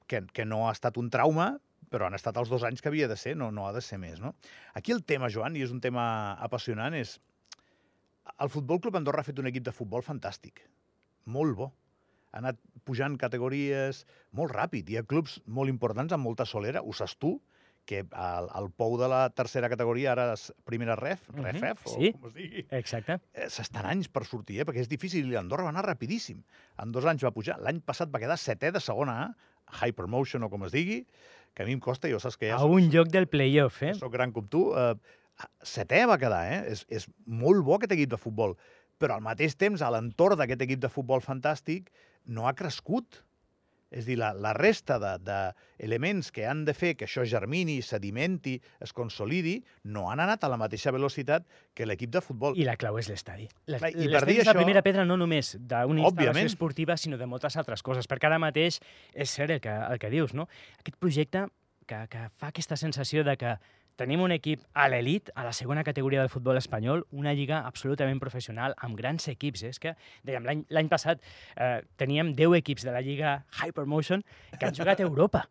que, 0.07 0.25
que 0.35 0.43
no 0.43 0.65
ha 0.67 0.73
estat 0.75 0.99
un 0.99 1.07
trauma, 1.13 1.53
però 1.87 2.07
han 2.07 2.17
estat 2.17 2.35
els 2.39 2.51
dos 2.51 2.65
anys 2.67 2.83
que 2.83 2.91
havia 2.91 3.07
de 3.07 3.15
ser, 3.15 3.37
no, 3.39 3.49
no 3.55 3.67
ha 3.67 3.73
de 3.75 3.83
ser 3.83 3.99
més. 4.03 4.19
No? 4.19 4.33
Aquí 4.75 4.91
el 4.91 5.05
tema, 5.07 5.31
Joan, 5.31 5.55
i 5.55 5.63
és 5.63 5.71
un 5.71 5.81
tema 5.83 6.35
apassionant, 6.43 6.97
és... 6.99 7.17
El 8.43 8.51
Futbol 8.51 8.81
Club 8.83 8.97
Andorra 8.99 9.23
ha 9.23 9.25
fet 9.25 9.37
un 9.39 9.47
equip 9.47 9.63
de 9.63 9.71
futbol 9.71 10.03
fantàstic, 10.03 10.59
molt 11.31 11.55
bo. 11.55 11.69
Ha 12.35 12.41
anat 12.41 12.59
pujant 12.83 13.15
categories 13.17 14.01
molt 14.35 14.51
ràpid. 14.51 14.91
Hi 14.91 14.99
ha 14.99 15.05
clubs 15.07 15.37
molt 15.47 15.71
importants 15.71 16.11
amb 16.11 16.27
molta 16.27 16.45
solera, 16.45 16.83
ho 16.83 16.91
saps 16.93 17.15
tu, 17.15 17.37
que 17.87 18.03
el, 18.03 18.49
el 18.59 18.67
pou 18.75 18.97
de 18.99 19.07
la 19.09 19.21
tercera 19.35 19.69
categoria 19.71 20.11
ara 20.13 20.27
és 20.35 20.49
primera 20.67 20.97
ref, 20.99 21.23
uh 21.29 21.37
-huh. 21.37 21.45
refef, 21.47 21.85
o 21.87 21.95
sí, 21.95 22.11
com 22.13 22.27
es 22.29 22.33
digui. 22.35 22.65
exacte. 22.69 23.19
Eh, 23.33 23.49
S'estan 23.49 23.85
anys 23.85 24.09
per 24.09 24.25
sortir, 24.25 24.59
eh? 24.59 24.65
perquè 24.65 24.83
és 24.83 24.89
difícil, 24.89 25.25
i 25.25 25.33
l'Andorra 25.33 25.63
va 25.63 25.69
anar 25.69 25.85
rapidíssim. 25.85 26.43
En 26.77 26.91
dos 26.91 27.05
anys 27.05 27.23
va 27.23 27.31
pujar. 27.31 27.57
L'any 27.59 27.81
passat 27.81 28.11
va 28.13 28.19
quedar 28.19 28.37
setè 28.37 28.71
de 28.71 28.79
segona 28.79 29.21
A, 29.23 29.85
Hypermotion 29.85 30.43
o 30.43 30.49
com 30.49 30.63
es 30.63 30.71
digui, 30.71 31.05
que 31.53 31.63
a 31.63 31.65
mi 31.65 31.73
em 31.73 31.79
costa, 31.79 32.09
jo 32.09 32.19
saps 32.19 32.37
que 32.37 32.49
ja... 32.49 32.55
A 32.55 32.65
un 32.65 32.89
lloc 32.91 33.07
del 33.07 33.27
playoff, 33.27 33.81
eh? 33.83 33.93
Soc 33.93 34.11
gran 34.13 34.31
com 34.31 34.47
tu. 34.47 34.73
Eh, 34.77 34.95
setè 35.63 36.05
va 36.07 36.19
quedar, 36.21 36.43
eh? 36.51 36.59
És, 36.73 36.85
és 36.89 37.07
molt 37.25 37.63
bo 37.65 37.75
aquest 37.75 37.91
equip 37.91 38.09
de 38.09 38.17
futbol. 38.17 38.55
Però 38.97 39.15
al 39.15 39.21
mateix 39.21 39.55
temps, 39.55 39.81
a 39.81 39.89
l'entorn 39.89 40.37
d'aquest 40.37 40.61
equip 40.61 40.79
de 40.79 40.89
futbol 40.89 41.21
fantàstic, 41.21 41.89
no 42.25 42.47
ha 42.47 42.53
crescut 42.53 43.23
és 43.91 44.07
dir, 44.07 44.17
la, 44.19 44.33
la 44.35 44.51
resta 44.57 44.97
d'elements 44.99 46.29
de, 46.29 46.33
que 46.35 46.47
han 46.47 46.63
de 46.67 46.73
fer 46.75 46.93
que 46.99 47.07
això 47.07 47.23
germini, 47.27 47.79
sedimenti, 47.85 48.57
es 48.83 48.93
consolidi, 48.95 49.57
no 49.93 50.07
han 50.11 50.21
anat 50.23 50.43
a 50.43 50.51
la 50.51 50.59
mateixa 50.59 50.91
velocitat 50.95 51.47
que 51.77 51.87
l'equip 51.87 52.11
de 52.13 52.21
futbol. 52.23 52.57
I 52.59 52.67
la 52.67 52.75
clau 52.79 52.99
és 52.99 53.09
l'estadi. 53.11 53.47
L'estadi 53.71 54.09
és 54.09 54.43
això... 54.43 54.51
la 54.51 54.57
primera 54.59 54.83
pedra 54.85 55.05
no 55.07 55.17
només 55.19 55.55
d'una 55.59 56.03
instal·lació 56.03 56.51
esportiva, 56.51 56.97
sinó 56.99 57.19
de 57.19 57.29
moltes 57.29 57.55
altres 57.59 57.85
coses, 57.85 58.09
perquè 58.09 58.27
ara 58.29 58.41
mateix 58.41 58.81
és 59.13 59.31
cert 59.31 59.55
el 59.55 59.63
que, 59.63 59.71
el 59.71 60.01
que 60.01 60.11
dius, 60.11 60.35
no? 60.35 60.49
Aquest 60.81 60.99
projecte 60.99 61.47
que, 61.87 62.03
que 62.11 62.27
fa 62.35 62.51
aquesta 62.51 62.77
sensació 62.77 63.23
de 63.23 63.37
que 63.39 63.55
Tenim 63.97 64.21
un 64.21 64.33
equip 64.35 64.61
a 64.77 64.85
l'elit, 64.91 65.31
a 65.33 65.43
la 65.47 65.51
segona 65.57 65.83
categoria 65.83 66.21
del 66.21 66.29
futbol 66.29 66.59
espanyol, 66.59 67.03
una 67.17 67.33
lliga 67.33 67.63
absolutament 67.65 68.21
professional, 68.21 68.75
amb 68.85 68.97
grans 68.99 69.25
equips. 69.33 69.65
Eh? 69.65 69.73
És 69.73 69.81
que, 69.81 69.95
dèiem, 70.27 70.45
l'any 70.69 70.89
passat 70.91 71.23
eh, 71.55 71.81
teníem 71.97 72.35
10 72.37 72.59
equips 72.61 72.85
de 72.85 72.93
la 72.93 73.01
lliga 73.01 73.39
Hypermotion 73.57 74.21
que 74.57 74.67
han 74.69 74.77
jugat 74.77 75.01
a 75.01 75.07
Europa. 75.07 75.47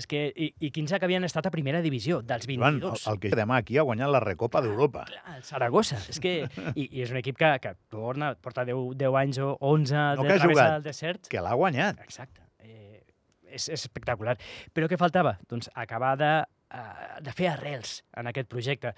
És 0.00 0.06
que, 0.06 0.28
i, 0.32 0.52
i 0.62 0.70
15 0.70 1.00
que 1.02 1.06
havien 1.08 1.26
estat 1.26 1.48
a 1.48 1.52
primera 1.52 1.80
divisió, 1.82 2.20
dels 2.22 2.46
22. 2.46 2.84
Joan, 2.84 2.94
el, 2.94 3.00
el 3.12 3.18
que 3.20 3.32
demà 3.36 3.58
aquí 3.60 3.76
ha 3.80 3.84
guanyat 3.84 4.12
la 4.14 4.20
Recopa 4.22 4.62
d'Europa. 4.62 5.02
El 5.34 5.42
Saragossa. 5.44 5.98
És 6.12 6.22
que, 6.22 6.34
i, 6.76 6.86
I 6.86 7.02
és 7.04 7.10
un 7.10 7.18
equip 7.18 7.36
que, 7.40 7.50
que 7.64 7.74
torna, 7.90 8.30
porta 8.38 8.64
10, 8.68 8.94
10 9.00 9.18
anys 9.24 9.40
o 9.42 9.56
11 9.58 10.04
no 10.20 10.24
de 10.24 10.38
travessa 10.38 10.68
del 10.76 10.86
desert. 10.86 11.26
Que 11.32 11.42
l'ha 11.42 11.56
guanyat. 11.58 12.00
Exacte. 12.06 12.46
Eh, 12.62 13.02
és, 13.50 13.66
és 13.66 13.76
espectacular. 13.80 14.38
Però 14.72 14.88
què 14.88 14.98
faltava? 15.00 15.34
Doncs 15.50 15.72
acabar 15.74 16.14
de 16.20 16.30
de 16.70 17.32
fer 17.34 17.50
arrels 17.50 18.00
en 18.16 18.30
aquest 18.30 18.48
projecte. 18.50 18.94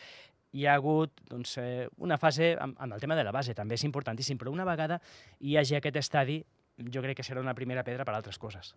Hi 0.52 0.66
ha 0.66 0.74
hagut 0.76 1.22
doncs, 1.30 1.56
eh, 1.62 1.86
una 2.04 2.18
fase 2.20 2.52
amb, 2.60 2.76
amb 2.76 2.92
el 2.92 3.00
tema 3.00 3.16
de 3.16 3.24
la 3.24 3.32
base, 3.32 3.54
també 3.56 3.78
és 3.78 3.84
importantíssim, 3.88 4.36
però 4.38 4.52
una 4.52 4.66
vegada 4.68 5.00
hi 5.40 5.56
hagi 5.56 5.78
aquest 5.78 5.96
estadi, 5.96 6.42
jo 6.92 7.02
crec 7.04 7.16
que 7.20 7.24
serà 7.24 7.40
una 7.40 7.54
primera 7.56 7.84
pedra 7.84 8.04
per 8.04 8.12
a 8.12 8.18
altres 8.20 8.38
coses. 8.38 8.74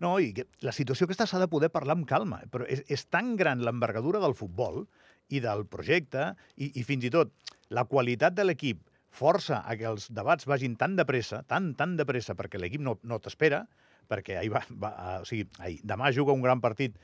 No, 0.00 0.16
i 0.22 0.32
que 0.32 0.46
la 0.64 0.72
situació 0.72 1.04
aquesta 1.08 1.26
s'ha 1.26 1.40
de 1.42 1.50
poder 1.50 1.68
parlar 1.74 1.98
amb 1.98 2.06
calma, 2.08 2.40
però 2.52 2.64
és, 2.70 2.84
és 2.88 3.04
tan 3.12 3.34
gran 3.36 3.64
l'envergadura 3.66 4.22
del 4.22 4.36
futbol 4.38 4.86
i 5.28 5.42
del 5.44 5.66
projecte, 5.68 6.32
i, 6.56 6.70
i 6.80 6.84
fins 6.86 7.04
i 7.04 7.12
tot 7.12 7.34
la 7.74 7.84
qualitat 7.84 8.36
de 8.36 8.46
l'equip 8.46 8.86
força 9.12 9.62
a 9.66 9.76
que 9.76 9.88
els 9.88 10.08
debats 10.14 10.46
vagin 10.48 10.76
tan 10.80 10.96
de 10.96 11.04
pressa, 11.08 11.42
tan, 11.48 11.74
tan 11.76 11.96
de 11.98 12.06
pressa, 12.08 12.36
perquè 12.38 12.60
l'equip 12.60 12.84
no, 12.84 12.96
no 13.02 13.20
t'espera, 13.20 13.64
perquè 14.08 14.38
ahir 14.40 14.52
va, 14.54 14.62
va, 14.80 14.92
o 15.20 15.28
sigui, 15.28 15.48
ahir, 15.60 15.80
demà 15.84 16.12
juga 16.16 16.36
un 16.36 16.44
gran 16.44 16.62
partit 16.64 16.96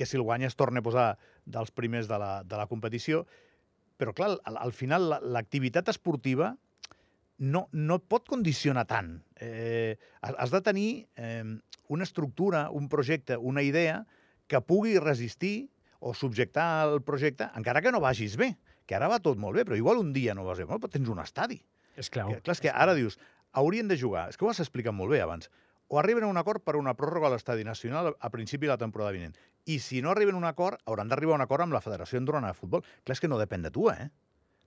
que 0.00 0.08
si 0.08 0.16
el 0.16 0.24
guanya 0.24 0.48
es 0.48 0.56
torna 0.56 0.80
a 0.80 0.86
posar 0.86 1.06
dels 1.44 1.70
primers 1.76 2.08
de 2.08 2.16
la, 2.20 2.32
de 2.48 2.56
la 2.56 2.64
competició. 2.70 3.26
Però, 4.00 4.14
clar, 4.16 4.32
al, 4.48 4.56
al 4.56 4.72
final 4.72 5.10
l'activitat 5.20 5.92
esportiva 5.92 6.54
no, 7.40 7.66
no 7.76 7.98
pot 8.00 8.24
condicionar 8.28 8.86
tant. 8.88 9.18
Eh, 9.36 9.98
has 10.22 10.54
de 10.54 10.62
tenir 10.64 10.88
eh, 11.20 11.44
una 11.92 12.08
estructura, 12.08 12.70
un 12.72 12.88
projecte, 12.88 13.36
una 13.36 13.60
idea 13.66 14.06
que 14.48 14.62
pugui 14.64 14.96
resistir 14.98 15.68
o 16.00 16.14
subjectar 16.16 16.88
el 16.88 17.02
projecte, 17.04 17.50
encara 17.60 17.84
que 17.84 17.92
no 17.92 18.00
vagis 18.00 18.38
bé, 18.40 18.54
que 18.88 18.96
ara 18.96 19.08
va 19.12 19.20
tot 19.20 19.36
molt 19.36 19.60
bé, 19.60 19.66
però 19.68 19.76
igual 19.76 20.00
un 20.00 20.14
dia 20.16 20.32
no 20.34 20.48
vas 20.48 20.58
bé, 20.62 20.64
però 20.64 20.88
tens 20.88 21.12
un 21.12 21.20
estadi. 21.20 21.60
És 22.00 22.08
clau. 22.08 22.32
Que, 22.32 22.40
clar, 22.46 22.56
és 22.56 22.64
que 22.64 22.72
ara 22.72 22.96
dius, 22.96 23.20
haurien 23.52 23.90
de 23.90 24.00
jugar, 24.00 24.30
és 24.32 24.40
que 24.40 24.48
ho 24.48 24.50
has 24.52 24.64
explicat 24.64 24.96
molt 24.96 25.12
bé 25.12 25.20
abans, 25.20 25.52
o 25.90 25.98
arriben 25.98 26.22
a 26.24 26.30
un 26.30 26.38
acord 26.38 26.62
per 26.62 26.76
una 26.78 26.94
pròrroga 26.94 27.26
a 27.26 27.34
l'Estadi 27.34 27.64
Nacional 27.66 28.12
a 28.14 28.30
principi 28.30 28.68
de 28.68 28.72
la 28.76 28.78
temporada 28.78 29.10
vinent. 29.10 29.34
I 29.66 29.80
si 29.82 29.98
no 30.00 30.12
arriben 30.14 30.38
a 30.38 30.38
un 30.38 30.46
acord, 30.46 30.78
hauran 30.86 31.10
d'arribar 31.10 31.34
a 31.34 31.40
un 31.40 31.44
acord 31.44 31.66
amb 31.66 31.74
la 31.74 31.82
Federació 31.82 32.20
Andorrana 32.22 32.52
de 32.54 32.58
Futbol. 32.58 32.84
Clar, 33.02 33.16
és 33.18 33.20
que 33.20 33.28
no 33.28 33.40
depèn 33.40 33.66
de 33.66 33.72
tu, 33.74 33.88
eh? 33.90 34.06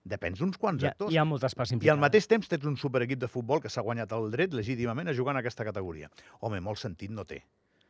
Depèn 0.04 0.36
d'uns 0.36 0.60
quants 0.60 0.84
hi 0.84 0.90
ha, 0.90 0.92
actors. 0.92 1.14
Hi 1.14 1.16
ha 1.16 1.24
moltes 1.24 1.56
parts 1.56 1.72
implicades. 1.72 1.88
I 1.88 1.96
al 1.96 2.02
mateix 2.02 2.28
temps 2.28 2.50
tens 2.52 2.68
un 2.68 2.76
superequip 2.76 3.22
de 3.24 3.30
futbol 3.32 3.64
que 3.64 3.72
s'ha 3.72 3.80
guanyat 3.86 4.12
el 4.12 4.28
dret 4.36 4.52
legítimament 4.52 5.08
a 5.08 5.16
jugar 5.16 5.32
en 5.32 5.40
aquesta 5.40 5.64
categoria. 5.64 6.12
Home, 6.44 6.60
molt 6.60 6.82
sentit 6.82 7.10
no 7.10 7.24
té. 7.24 7.40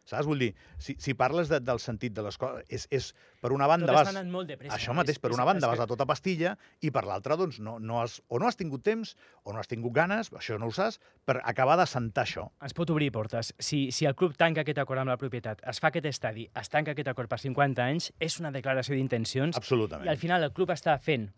Saps? 0.05 0.27
Vull 0.29 0.43
dir, 0.45 0.51
si, 0.79 0.97
si 1.01 1.15
parles 1.17 1.49
de, 1.49 1.61
del 1.65 1.81
sentit 1.81 2.13
de 2.17 2.25
les 2.27 2.37
coses, 2.41 2.65
és, 2.69 2.85
és 2.93 3.11
per 3.41 3.53
una 3.57 3.69
banda 3.71 3.89
Tot 3.89 4.11
vas... 4.13 4.19
molt 4.29 4.51
de 4.51 4.59
pressa. 4.61 4.77
Això 4.77 4.97
mateix, 4.97 5.21
per 5.23 5.33
una 5.33 5.47
banda 5.49 5.71
vas 5.71 5.81
a 5.81 5.89
tota 5.89 6.07
pastilla 6.09 6.55
i 6.85 6.93
per 6.95 7.07
l'altra, 7.09 7.39
doncs, 7.41 7.61
no, 7.65 7.79
no 7.81 8.03
has, 8.03 8.19
o 8.29 8.41
no 8.41 8.49
has 8.51 8.61
tingut 8.61 8.85
temps 8.85 9.15
o 9.45 9.55
no 9.55 9.63
has 9.63 9.71
tingut 9.71 9.95
ganes, 9.97 10.31
això 10.37 10.59
no 10.61 10.69
ho 10.69 10.75
saps, 10.77 11.01
per 11.25 11.39
acabar 11.43 11.79
de 11.81 11.89
sentar 11.89 12.27
això. 12.29 12.49
Es 12.65 12.77
pot 12.77 12.93
obrir 12.93 13.11
portes. 13.15 13.55
Si, 13.59 13.87
si 13.97 14.09
el 14.09 14.17
club 14.19 14.37
tanca 14.41 14.65
aquest 14.65 14.83
acord 14.83 15.01
amb 15.03 15.15
la 15.15 15.21
propietat, 15.21 15.65
es 15.71 15.81
fa 15.81 15.89
aquest 15.93 16.11
estadi, 16.13 16.49
es 16.61 16.73
tanca 16.73 16.93
aquest 16.93 17.09
acord 17.13 17.33
per 17.33 17.41
50 17.41 17.89
anys, 17.89 18.11
és 18.21 18.37
una 18.43 18.53
declaració 18.55 18.99
d'intencions. 18.99 19.57
Absolutament. 19.57 20.09
I 20.09 20.13
al 20.13 20.21
final 20.21 20.45
el 20.45 20.53
club 20.57 20.73
està 20.75 20.99
fent 21.01 21.31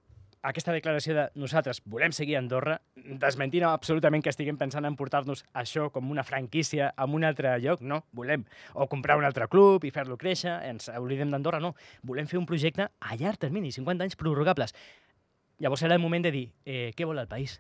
aquesta 0.47 0.75
declaració 0.75 1.15
de 1.17 1.25
nosaltres 1.35 1.81
volem 1.91 2.13
seguir 2.15 2.37
a 2.37 2.41
Andorra, 2.43 2.77
desmentint 2.95 3.67
absolutament 3.67 4.23
que 4.23 4.31
estiguem 4.31 4.59
pensant 4.61 4.87
en 4.87 4.97
portar-nos 4.99 5.43
això 5.59 5.89
com 5.95 6.11
una 6.13 6.25
franquícia 6.27 6.93
a 6.95 7.07
un 7.11 7.27
altre 7.27 7.57
lloc, 7.65 7.83
no, 7.83 8.05
volem. 8.15 8.45
O 8.75 8.87
comprar 8.87 9.19
un 9.19 9.27
altre 9.27 9.49
club 9.51 9.85
i 9.85 9.91
fer-lo 9.91 10.19
créixer, 10.21 10.55
ens 10.71 10.91
oblidem 10.95 11.35
d'Andorra, 11.35 11.63
no. 11.63 11.75
Volem 12.07 12.31
fer 12.31 12.39
un 12.39 12.47
projecte 12.47 12.87
a 12.87 13.19
llarg 13.19 13.43
termini, 13.43 13.73
50 13.75 14.07
anys 14.07 14.19
prorrogables. 14.21 14.77
Llavors 15.59 15.83
era 15.83 15.97
el 15.99 16.05
moment 16.05 16.29
de 16.29 16.35
dir 16.35 16.51
eh, 16.65 16.93
què 16.95 17.09
vol 17.09 17.19
el 17.19 17.31
país, 17.31 17.59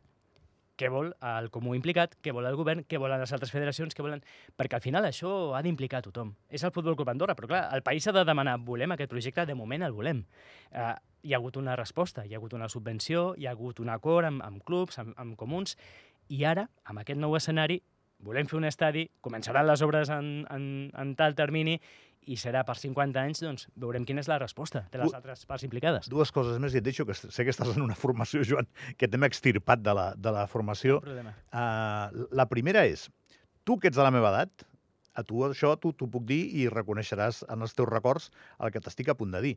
què 0.76 0.90
vol 0.93 1.11
el 1.25 1.49
comú 1.50 1.75
implicat, 1.75 2.14
què 2.23 2.35
vol 2.37 2.47
el 2.47 2.57
govern, 2.59 2.85
què 2.85 3.00
volen 3.00 3.23
les 3.23 3.33
altres 3.33 3.50
federacions, 3.50 3.97
què 3.97 4.05
volen... 4.05 4.23
Perquè 4.61 4.78
al 4.78 4.85
final 4.85 5.09
això 5.09 5.33
ha 5.57 5.62
d'implicar 5.64 6.02
tothom. 6.05 6.35
És 6.52 6.62
el 6.69 6.75
Futbol 6.76 6.99
Club 6.99 7.11
Andorra, 7.11 7.35
però 7.35 7.50
clar, 7.50 7.62
el 7.75 7.83
país 7.87 8.07
ha 8.07 8.14
de 8.14 8.26
demanar 8.28 8.59
volem 8.62 8.93
aquest 8.95 9.11
projecte, 9.11 9.47
de 9.49 9.57
moment 9.57 9.87
el 9.88 9.97
volem. 9.97 10.23
Eh, 10.71 10.93
hi 11.26 11.35
ha 11.35 11.40
hagut 11.40 11.59
una 11.59 11.75
resposta, 11.76 12.25
hi 12.25 12.35
ha 12.35 12.38
hagut 12.38 12.54
una 12.54 12.68
subvenció, 12.71 13.33
hi 13.37 13.49
ha 13.49 13.54
hagut 13.56 13.80
un 13.83 13.90
acord 13.90 14.28
amb, 14.28 14.45
amb 14.47 14.62
clubs, 14.64 15.00
amb, 15.02 15.14
amb 15.18 15.35
comuns, 15.38 15.75
i 16.30 16.45
ara, 16.47 16.68
amb 16.87 17.02
aquest 17.02 17.18
nou 17.18 17.35
escenari, 17.38 17.80
volem 18.26 18.47
fer 18.49 18.59
un 18.61 18.66
estadi, 18.68 19.06
començaran 19.25 19.66
les 19.66 19.83
obres 19.85 20.11
en, 20.14 20.45
en, 20.54 20.68
en 20.95 21.14
tal 21.18 21.35
termini 21.38 21.76
i 22.26 22.37
serà 22.40 22.62
per 22.66 22.75
50 22.78 23.23
anys, 23.23 23.42
doncs 23.45 23.66
veurem 23.78 24.06
quina 24.06 24.23
és 24.23 24.30
la 24.30 24.38
resposta 24.42 24.85
de 24.90 24.99
les 25.02 25.14
altres 25.14 25.45
parts 25.47 25.66
implicades. 25.66 26.09
Dues 26.11 26.33
coses 26.35 26.59
més 26.62 26.75
i 26.75 26.80
et 26.80 26.87
deixo, 26.87 27.06
que 27.06 27.14
sé 27.14 27.47
que 27.47 27.54
estàs 27.54 27.75
en 27.75 27.85
una 27.85 27.99
formació, 27.99 28.42
Joan, 28.47 28.66
que 28.99 29.11
t'hem 29.11 29.26
extirpat 29.28 29.83
de 29.83 29.95
la, 29.95 30.09
de 30.18 30.33
la 30.35 30.47
formació. 30.50 30.99
No. 31.06 31.35
Uh, 31.54 32.26
la 32.35 32.49
primera 32.50 32.83
és, 32.87 33.06
tu 33.66 33.78
que 33.78 33.92
ets 33.92 33.99
de 33.99 34.06
la 34.06 34.14
meva 34.14 34.33
edat, 34.35 34.66
a 35.16 35.23
tu 35.25 35.47
això 35.47 35.73
t'ho 35.80 35.95
puc 35.95 36.26
dir 36.28 36.42
i 36.61 36.66
reconeixeràs 36.73 37.45
en 37.52 37.62
els 37.64 37.75
teus 37.76 37.88
records 37.88 38.30
el 38.59 38.75
que 38.75 38.83
t'estic 38.83 39.12
a 39.12 39.16
punt 39.18 39.33
de 39.33 39.45
dir. 39.45 39.54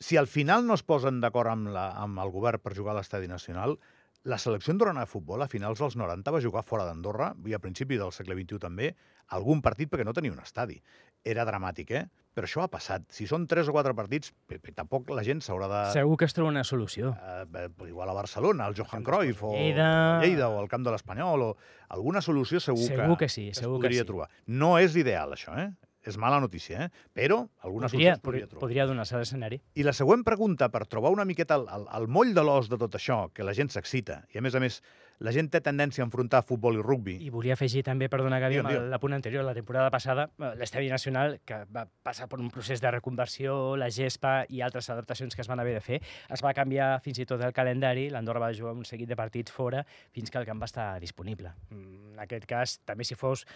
Si 0.00 0.16
al 0.16 0.26
final 0.26 0.66
no 0.66 0.74
es 0.78 0.82
posen 0.82 1.20
d'acord 1.20 1.52
amb, 1.52 1.68
la, 1.74 1.90
amb 2.00 2.18
el 2.22 2.30
govern 2.32 2.62
per 2.64 2.72
jugar 2.76 2.94
a 2.94 3.00
l'Estadi 3.00 3.28
Nacional, 3.28 3.76
la 4.24 4.36
selecció 4.40 4.72
andorrana 4.72 5.04
de 5.04 5.08
futbol 5.08 5.40
a 5.40 5.48
finals 5.48 5.80
dels 5.80 5.96
90 5.96 6.32
va 6.32 6.40
jugar 6.44 6.62
fora 6.64 6.84
d'Andorra 6.88 7.30
i 7.48 7.54
a 7.56 7.60
principi 7.60 7.96
del 8.00 8.12
segle 8.12 8.36
XXI 8.36 8.60
també 8.60 8.90
algun 9.36 9.62
partit 9.64 9.88
perquè 9.88 10.04
no 10.04 10.12
tenia 10.16 10.32
un 10.32 10.40
estadi. 10.42 10.76
Era 11.24 11.44
dramàtic, 11.48 11.92
eh? 11.96 12.02
Però 12.36 12.48
això 12.48 12.64
ha 12.64 12.70
passat. 12.72 13.04
Si 13.12 13.26
són 13.28 13.46
tres 13.48 13.68
o 13.68 13.74
quatre 13.76 13.92
partits, 13.96 14.32
tampoc 14.76 15.08
la 15.12 15.24
gent 15.26 15.40
s'haurà 15.44 15.68
de... 15.68 15.80
Segur 15.92 16.16
que 16.20 16.28
es 16.28 16.36
troba 16.36 16.52
una 16.52 16.64
solució. 16.64 17.12
Eh, 17.16 17.44
bé, 17.50 17.66
igual 17.88 18.12
a 18.12 18.16
Barcelona, 18.16 18.68
al 18.68 18.76
Johan 18.76 19.04
Cruyff, 19.04 19.44
o 19.44 19.52
Lleida. 19.52 19.90
Lleida, 20.24 20.48
o 20.48 20.60
al 20.60 20.68
Camp 20.72 20.86
de 20.86 20.94
l'Espanyol, 20.94 21.44
o 21.44 21.50
alguna 21.96 22.24
solució 22.24 22.60
segur, 22.60 22.88
Segur 22.88 23.18
que 23.20 23.28
sí, 23.28 23.50
es 23.52 23.60
segur 23.60 23.78
que 23.78 23.88
podria 23.88 24.04
sí. 24.04 24.10
trobar. 24.12 24.30
No 24.46 24.76
és 24.80 24.96
ideal, 24.96 25.36
això, 25.36 25.56
eh? 25.60 25.70
És 26.06 26.16
mala 26.16 26.38
notícia, 26.40 26.86
eh? 26.86 26.88
Però 27.12 27.42
alguna 27.62 27.88
Podria, 27.90 28.14
solució 28.14 28.24
podria 28.24 28.46
trobar. 28.48 28.60
podria 28.62 28.86
donar-se 28.88 29.18
l'escenari. 29.20 29.60
I 29.76 29.84
la 29.84 29.92
següent 29.92 30.24
pregunta, 30.24 30.70
per 30.72 30.86
trobar 30.86 31.10
una 31.12 31.26
miqueta 31.28 31.58
el, 31.60 31.66
el, 31.68 31.84
el 31.98 32.08
moll 32.08 32.32
de 32.34 32.44
l'os 32.46 32.70
de 32.72 32.78
tot 32.80 32.94
això, 32.96 33.26
que 33.34 33.44
la 33.44 33.52
gent 33.52 33.68
s'excita, 33.68 34.22
i 34.32 34.38
a 34.40 34.42
més 34.42 34.54
a 34.56 34.60
més 34.64 34.80
la 35.20 35.32
gent 35.32 35.50
té 35.52 35.60
tendència 35.60 36.02
a 36.02 36.06
enfrontar 36.08 36.42
futbol 36.48 36.78
i 36.78 36.82
rugbi, 36.82 37.18
I 37.20 37.28
volia 37.30 37.52
afegir 37.54 37.82
també, 37.84 38.08
perdona 38.08 38.38
Gavi, 38.40 38.56
amb 38.58 38.68
digue'm. 38.70 38.84
el- 38.84 38.90
la 38.90 38.98
punt 38.98 39.12
anterior, 39.12 39.44
la 39.44 39.54
temporada 39.54 39.90
passada, 39.90 40.30
eh, 40.38 40.54
l'Estadi 40.56 40.88
Nacional, 40.88 41.40
que 41.44 41.64
va 41.70 41.86
passar 42.02 42.26
per 42.28 42.40
un 42.40 42.50
procés 42.50 42.80
de 42.80 42.90
reconversió, 42.90 43.76
la 43.76 43.90
gespa 43.90 44.46
i 44.48 44.60
altres 44.62 44.88
adaptacions 44.90 45.34
que 45.36 45.42
es 45.42 45.48
van 45.48 45.60
haver 45.60 45.74
de 45.74 45.80
fer, 45.80 46.00
es 46.28 46.42
va 46.42 46.54
canviar 46.54 47.00
fins 47.04 47.18
i 47.18 47.26
tot 47.26 47.40
el 47.42 47.52
calendari, 47.52 48.08
l'Andorra 48.10 48.40
va 48.40 48.52
jugar 48.54 48.72
un 48.72 48.84
seguit 48.84 49.08
de 49.08 49.16
partits 49.16 49.52
fora 49.52 49.84
fins 50.10 50.30
que 50.30 50.38
el 50.38 50.46
camp 50.46 50.60
va 50.60 50.66
estar 50.66 50.98
disponible. 51.00 51.52
Mm, 51.70 51.98
En 52.20 52.24
aquest 52.26 52.44
cas, 52.44 52.78
també 52.84 53.02
si 53.02 53.14
fos 53.14 53.46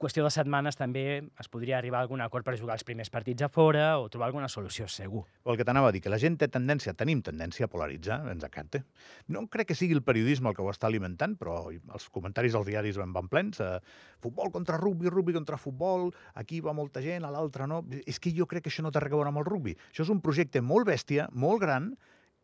qüestió 0.00 0.22
de 0.24 0.30
setmanes, 0.30 0.74
també 0.76 1.18
es 1.38 1.48
podria 1.52 1.76
arribar 1.76 1.98
a 1.98 2.02
algun 2.02 2.22
acord 2.22 2.44
per 2.46 2.56
jugar 2.58 2.72
els 2.74 2.84
primers 2.84 3.10
partits 3.10 3.42
a 3.42 3.48
fora 3.50 3.98
o 4.00 4.08
trobar 4.08 4.28
alguna 4.28 4.48
solució, 4.48 4.88
segur. 4.88 5.24
el 5.44 5.56
que 5.58 5.64
t'anava 5.66 5.88
a 5.88 5.92
dir, 5.92 6.00
que 6.00 6.08
la 6.08 6.16
gent 6.18 6.38
té 6.38 6.48
tendència, 6.48 6.94
tenim 6.94 7.20
tendència 7.22 7.64
a 7.66 7.68
polaritzar, 7.68 8.26
ens 8.30 8.42
encanta. 8.42 8.84
No 9.28 9.46
crec 9.48 9.68
que 9.68 9.74
sigui 9.74 9.92
el 9.92 10.02
periodisme 10.02 10.48
el 10.48 10.54
que 10.54 10.62
ho 10.62 10.70
està 10.70 10.86
alimentant, 10.86 11.05
però 11.38 11.70
els 11.70 12.08
comentaris 12.10 12.56
als 12.58 12.66
diaris 12.66 12.98
en 12.98 13.12
van 13.14 13.28
plens. 13.30 13.60
Eh, 13.60 13.78
futbol 14.18 14.50
contra 14.50 14.76
rugbi, 14.76 15.08
rugbi 15.08 15.32
contra 15.32 15.56
futbol, 15.56 16.10
aquí 16.34 16.60
va 16.60 16.74
molta 16.74 17.00
gent, 17.00 17.24
a 17.24 17.30
l'altre 17.30 17.68
no. 17.70 17.84
És 18.04 18.18
que 18.18 18.34
jo 18.34 18.46
crec 18.50 18.66
que 18.66 18.70
això 18.74 18.82
no 18.82 18.90
té 18.90 18.98
res 18.98 19.12
a 19.12 19.16
veure 19.16 19.30
amb 19.30 19.38
el 19.38 19.46
rugbi. 19.46 19.76
Això 19.92 20.02
és 20.02 20.10
un 20.10 20.20
projecte 20.20 20.60
molt 20.60 20.90
bèstia, 20.90 21.28
molt 21.32 21.62
gran, 21.62 21.92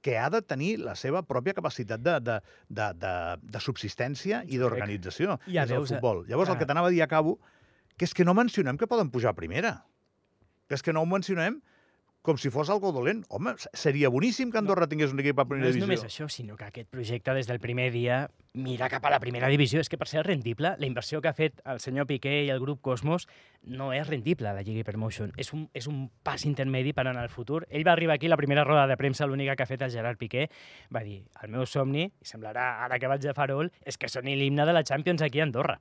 que 0.02 0.19
ha 0.19 0.28
de 0.31 0.42
tenir 0.42 0.76
la 0.83 0.95
seva 0.99 1.23
pròpia 1.26 1.54
capacitat 1.54 2.02
de, 2.02 2.19
de, 2.21 2.38
de, 2.69 2.88
de, 3.02 3.14
de 3.42 3.61
subsistència 3.62 4.42
i 4.47 4.59
d'organització. 4.59 5.38
Ja 5.47 5.66
és 5.66 5.75
el 5.75 5.87
futbol. 5.87 6.25
Llavors, 6.28 6.50
el 6.50 6.57
clar. 6.57 6.62
que 6.62 6.71
t'anava 6.71 6.90
a 6.90 6.95
dir, 6.95 7.02
acabo, 7.02 7.38
que 7.97 8.09
és 8.09 8.14
que 8.14 8.26
no 8.26 8.35
mencionem 8.35 8.78
que 8.78 8.90
poden 8.90 9.12
pujar 9.14 9.31
a 9.31 9.38
primera. 9.38 9.76
Que 10.66 10.75
és 10.78 10.83
que 10.83 10.95
no 10.95 11.04
ho 11.04 11.09
mencionem 11.09 11.61
com 12.23 12.38
si 12.38 12.50
fos 12.55 12.71
algo 12.71 12.93
dolent. 12.95 13.25
Home, 13.29 13.55
seria 13.75 14.09
boníssim 14.09 14.52
que 14.52 14.59
Andorra 14.59 14.87
tingués 14.88 15.11
un 15.12 15.21
equip 15.21 15.38
a 15.38 15.45
No 15.45 15.49
primera 15.50 15.69
és 15.71 15.75
divisió. 15.75 15.87
només 15.88 16.05
això, 16.07 16.29
sinó 16.31 16.57
que 16.57 16.64
aquest 16.64 16.88
projecte 16.91 17.35
des 17.35 17.47
del 17.50 17.59
primer 17.61 17.91
dia 17.93 18.29
mira 18.55 18.88
cap 18.88 19.05
a 19.07 19.11
la 19.11 19.19
primera 19.19 19.49
divisió. 19.49 19.81
És 19.81 19.88
que 19.88 19.99
per 19.99 20.07
ser 20.09 20.23
rendible, 20.26 20.75
la 20.79 20.87
inversió 20.87 21.21
que 21.21 21.29
ha 21.29 21.33
fet 21.35 21.61
el 21.64 21.81
senyor 21.81 22.07
Piqué 22.07 22.45
i 22.45 22.50
el 22.50 22.61
grup 22.61 22.81
Cosmos 22.81 23.26
no 23.62 23.93
és 23.93 24.07
rendible, 24.07 24.52
la 24.52 24.62
Lliga 24.62 24.81
Hypermotion. 24.81 25.33
És 25.37 25.52
un, 25.52 25.69
és 25.75 25.87
un 25.88 26.11
pas 26.23 26.45
intermedi 26.47 26.93
per 26.93 27.07
anar 27.09 27.23
al 27.23 27.29
futur. 27.31 27.67
Ell 27.71 27.87
va 27.87 27.93
arribar 27.93 28.14
aquí, 28.14 28.29
la 28.29 28.37
primera 28.37 28.64
roda 28.64 28.87
de 28.87 28.97
premsa, 28.97 29.26
l'única 29.26 29.57
que 29.57 29.62
ha 29.64 29.67
fet 29.67 29.83
el 29.83 29.91
Gerard 29.91 30.19
Piqué, 30.19 30.49
va 30.95 31.02
dir, 31.02 31.25
el 31.43 31.50
meu 31.50 31.67
somni, 31.67 32.05
i 32.07 32.25
semblarà 32.25 32.85
ara 32.85 32.99
que 32.99 33.09
vaig 33.09 33.26
a 33.26 33.35
Farol, 33.35 33.73
és 33.85 33.99
que 33.99 34.09
soni 34.09 34.37
l'himne 34.37 34.67
de 34.67 34.73
la 34.73 34.85
Champions 34.85 35.23
aquí 35.23 35.41
a 35.41 35.45
Andorra. 35.45 35.81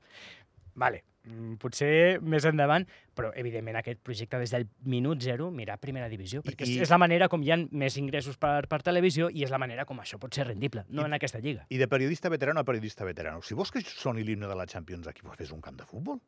Vale, 0.76 1.04
mm, 1.26 1.56
potser 1.60 2.20
més 2.24 2.46
endavant, 2.48 2.86
però 3.14 3.32
evidentment 3.36 3.76
aquest 3.82 4.00
projecte 4.02 4.40
des 4.40 4.52
del 4.56 4.68
minut 4.86 5.22
zero 5.22 5.50
mirar 5.52 5.78
primera 5.80 6.08
divisió, 6.10 6.42
perquè 6.44 6.66
I- 6.68 6.78
és, 6.78 6.82
és 6.88 6.90
la 6.90 6.98
manera 6.98 7.28
com 7.30 7.44
hi 7.44 7.52
ha 7.52 7.58
més 7.72 7.98
ingressos 7.98 8.38
per, 8.38 8.68
per 8.72 8.82
televisió 8.82 9.30
i 9.30 9.44
és 9.44 9.52
la 9.52 9.60
manera 9.60 9.86
com 9.86 10.00
això 10.00 10.18
pot 10.20 10.34
ser 10.34 10.48
rendible, 10.48 10.86
no 10.90 11.02
I- 11.04 11.06
en 11.06 11.14
aquesta 11.20 11.40
lliga. 11.40 11.66
I 11.70 11.78
de 11.78 11.88
periodista 11.88 12.30
veterano 12.30 12.62
a 12.62 12.64
periodista 12.64 13.04
veterano. 13.06 13.42
Si 13.42 13.54
vols 13.54 13.72
que 13.72 13.82
soni 13.82 14.24
l'himne 14.24 14.48
de 14.48 14.56
la 14.56 14.66
Champions 14.66 15.08
aquí, 15.08 15.22
pues 15.22 15.38
fes 15.38 15.52
un 15.52 15.62
camp 15.62 15.78
de 15.78 15.86
futbol. 15.86 16.22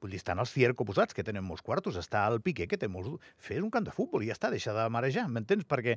Vull 0.00 0.12
dir, 0.12 0.18
estan 0.20 0.38
els 0.38 0.52
Cierco 0.54 0.84
posats, 0.86 1.12
que 1.12 1.24
tenen 1.26 1.42
molts 1.42 1.62
quartos, 1.66 1.96
està 1.98 2.20
el 2.30 2.40
Piqué, 2.40 2.68
que 2.68 2.76
té 2.78 2.86
molts... 2.86 3.16
Fes 3.36 3.58
un 3.64 3.70
camp 3.70 3.84
de 3.88 3.90
futbol 3.90 4.22
i 4.22 4.28
ja 4.28 4.36
està, 4.36 4.48
deixa 4.52 4.70
de 4.72 4.84
marejar, 4.94 5.24
m'entens? 5.28 5.64
Perquè 5.66 5.96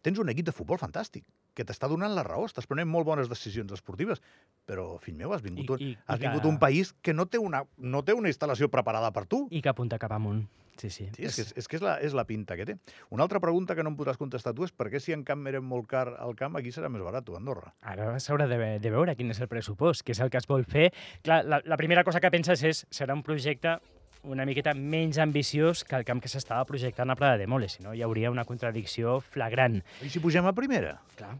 tens 0.00 0.18
un 0.18 0.28
equip 0.32 0.46
de 0.46 0.52
futbol 0.52 0.78
fantàstic, 0.78 1.24
que 1.54 1.64
t'està 1.64 1.88
donant 1.88 2.14
la 2.14 2.24
raó, 2.24 2.46
estàs 2.48 2.66
prenent 2.66 2.88
molt 2.88 3.04
bones 3.06 3.28
decisions 3.28 3.70
esportives, 3.72 4.22
però, 4.66 4.98
fill 5.00 5.14
meu, 5.14 5.32
has 5.34 5.42
vingut, 5.42 5.80
I- 5.80 5.92
i- 5.92 5.98
has 6.06 6.18
i 6.18 6.22
vingut 6.24 6.42
que- 6.42 6.48
un 6.48 6.58
país 6.58 6.94
que 7.02 7.12
no 7.14 7.26
té, 7.26 7.38
una, 7.38 7.64
no 7.76 8.02
té 8.02 8.14
una 8.14 8.28
instal·lació 8.30 8.70
preparada 8.70 9.12
per 9.12 9.26
tu. 9.26 9.46
I 9.50 9.60
que 9.62 9.68
apunta 9.68 9.98
cap 9.98 10.12
amunt. 10.12 10.48
Sí, 10.78 10.88
sí. 10.88 11.04
Sí, 11.14 11.22
és, 11.26 11.36
que, 11.36 11.42
és, 11.42 11.52
és 11.58 11.68
que 11.68 11.76
és 11.76 11.82
la, 11.82 11.98
és 12.00 12.14
la 12.14 12.24
pinta 12.24 12.56
que 12.56 12.64
té. 12.64 12.78
Una 13.10 13.22
altra 13.22 13.38
pregunta 13.38 13.74
que 13.76 13.82
no 13.84 13.90
em 13.90 13.96
podràs 13.96 14.16
contestar 14.16 14.54
tu 14.56 14.64
és 14.64 14.72
per 14.72 14.88
què 14.90 14.98
si 14.98 15.12
en 15.12 15.22
camp 15.22 15.46
era 15.46 15.60
molt 15.60 15.86
car 15.86 16.16
al 16.18 16.34
camp, 16.34 16.56
aquí 16.56 16.72
serà 16.72 16.88
més 16.88 17.02
barat, 17.04 17.28
a 17.28 17.36
Andorra. 17.36 17.74
Ara 17.82 18.16
s'haurà 18.18 18.48
de, 18.48 18.78
de 18.80 18.90
veure 18.90 19.14
quin 19.14 19.30
és 19.30 19.38
el 19.40 19.48
pressupost, 19.48 20.02
què 20.02 20.12
és 20.16 20.20
el 20.20 20.30
que 20.30 20.38
es 20.38 20.46
vol 20.48 20.64
fer. 20.64 20.90
Clar, 21.22 21.44
la, 21.44 21.60
la 21.64 21.76
primera 21.76 22.02
cosa 22.02 22.18
que 22.20 22.30
penses 22.30 22.62
és 22.64 22.86
serà 22.90 23.12
un 23.12 23.22
projecte 23.22 23.78
una 24.22 24.46
miqueta 24.46 24.74
menys 24.74 25.18
ambiciós 25.18 25.82
que 25.84 25.96
el 25.98 26.04
camp 26.06 26.22
que 26.22 26.30
s'estava 26.30 26.64
projectant 26.68 27.10
a 27.10 27.16
Prada 27.18 27.38
de 27.40 27.48
Mole, 27.50 27.68
si 27.68 27.82
no 27.82 27.94
hi 27.94 28.02
hauria 28.06 28.30
una 28.30 28.44
contradicció 28.46 29.18
flagrant. 29.20 29.80
I 30.02 30.10
si 30.12 30.22
pugem 30.22 30.46
a 30.46 30.54
primera? 30.54 30.96
Clar. 31.18 31.34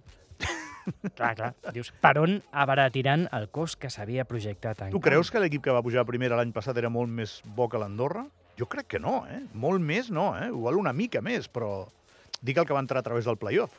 clar, 1.14 1.32
clar. 1.38 1.52
Dius, 1.74 1.92
per 2.02 2.16
on 2.18 2.40
abaratiran 2.50 3.28
el 3.38 3.48
cost 3.54 3.78
que 3.78 3.90
s'havia 3.92 4.26
projectat 4.26 4.86
en 4.86 4.94
Tu 4.94 5.02
creus 5.02 5.30
que 5.30 5.42
l'equip 5.42 5.62
que 5.62 5.74
va 5.74 5.84
pujar 5.84 6.02
a 6.02 6.08
primera 6.08 6.38
l'any 6.38 6.54
passat 6.54 6.78
era 6.82 6.90
molt 6.90 7.10
més 7.10 7.38
bo 7.56 7.68
que 7.70 7.80
l'Andorra? 7.80 8.26
Jo 8.58 8.66
crec 8.68 8.90
que 8.96 9.00
no, 9.00 9.22
eh? 9.30 9.40
Molt 9.54 9.80
més 9.80 10.10
no, 10.10 10.32
eh? 10.36 10.50
Igual 10.50 10.82
una 10.82 10.92
mica 10.92 11.22
més, 11.24 11.48
però 11.48 11.86
dic 12.42 12.58
el 12.58 12.66
que 12.66 12.74
va 12.74 12.82
entrar 12.82 13.00
a 13.00 13.06
través 13.06 13.30
del 13.30 13.38
playoff, 13.38 13.78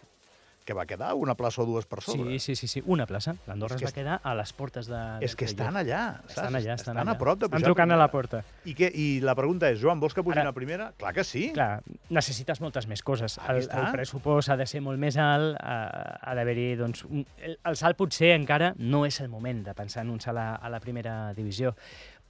que 0.64 0.74
va 0.74 0.86
quedar 0.86 1.14
una 1.20 1.36
plaça 1.36 1.62
o 1.62 1.66
dues 1.68 1.86
per 1.86 2.02
sobre. 2.02 2.38
Sí, 2.40 2.40
sí, 2.40 2.56
sí, 2.56 2.68
sí, 2.68 2.84
una 2.86 3.06
plaça. 3.06 3.36
L'Andorra 3.48 3.76
es 3.76 3.82
que 3.82 3.88
va 3.90 3.96
quedar 3.96 4.20
a 4.24 4.34
les 4.40 4.54
portes 4.54 4.88
de... 4.88 5.02
És 5.26 5.36
que 5.36 5.46
estan 5.46 5.76
allà, 5.80 6.04
saps? 6.22 6.38
Estan 6.38 6.56
allà, 6.60 6.76
estan, 6.80 7.00
allà. 7.02 7.16
a 7.16 7.18
prop 7.20 7.40
de 7.42 7.48
Estan 7.50 7.60
pujar 7.60 7.70
trucant 7.72 7.92
a 7.92 8.00
la 8.00 8.08
porta. 8.14 8.44
I, 8.66 8.76
què, 8.78 8.90
I 8.94 9.08
la 9.26 9.36
pregunta 9.36 9.70
és, 9.74 9.82
Joan, 9.82 10.00
vols 10.04 10.16
que 10.16 10.24
pugin 10.24 10.42
Ara- 10.44 10.54
a 10.54 10.58
primera? 10.58 10.92
Clar 11.00 11.14
que 11.18 11.26
sí. 11.28 11.50
Clar, 11.56 11.82
necessites 12.10 12.62
moltes 12.64 12.88
més 12.88 13.04
coses. 13.04 13.38
Aquí 13.42 13.58
El, 13.58 13.62
està. 13.66 13.84
el 13.84 13.92
pressupost 13.98 14.54
ha 14.54 14.58
de 14.60 14.68
ser 14.70 14.82
molt 14.86 15.02
més 15.02 15.20
alt, 15.20 15.58
ha, 15.60 15.78
ha 16.22 16.36
d'haver-hi, 16.40 16.70
doncs, 16.80 17.04
un, 17.10 17.28
el, 17.44 17.60
el 17.60 17.80
salt 17.80 18.00
potser 18.00 18.34
encara 18.38 18.74
no 18.80 19.06
és 19.10 19.20
el 19.22 19.30
moment 19.30 19.64
de 19.68 19.76
pensar 19.78 20.08
en 20.08 20.16
un 20.16 20.24
salt 20.24 20.40
a, 20.40 20.54
a 20.56 20.72
la 20.72 20.80
primera 20.84 21.34
divisió, 21.38 21.76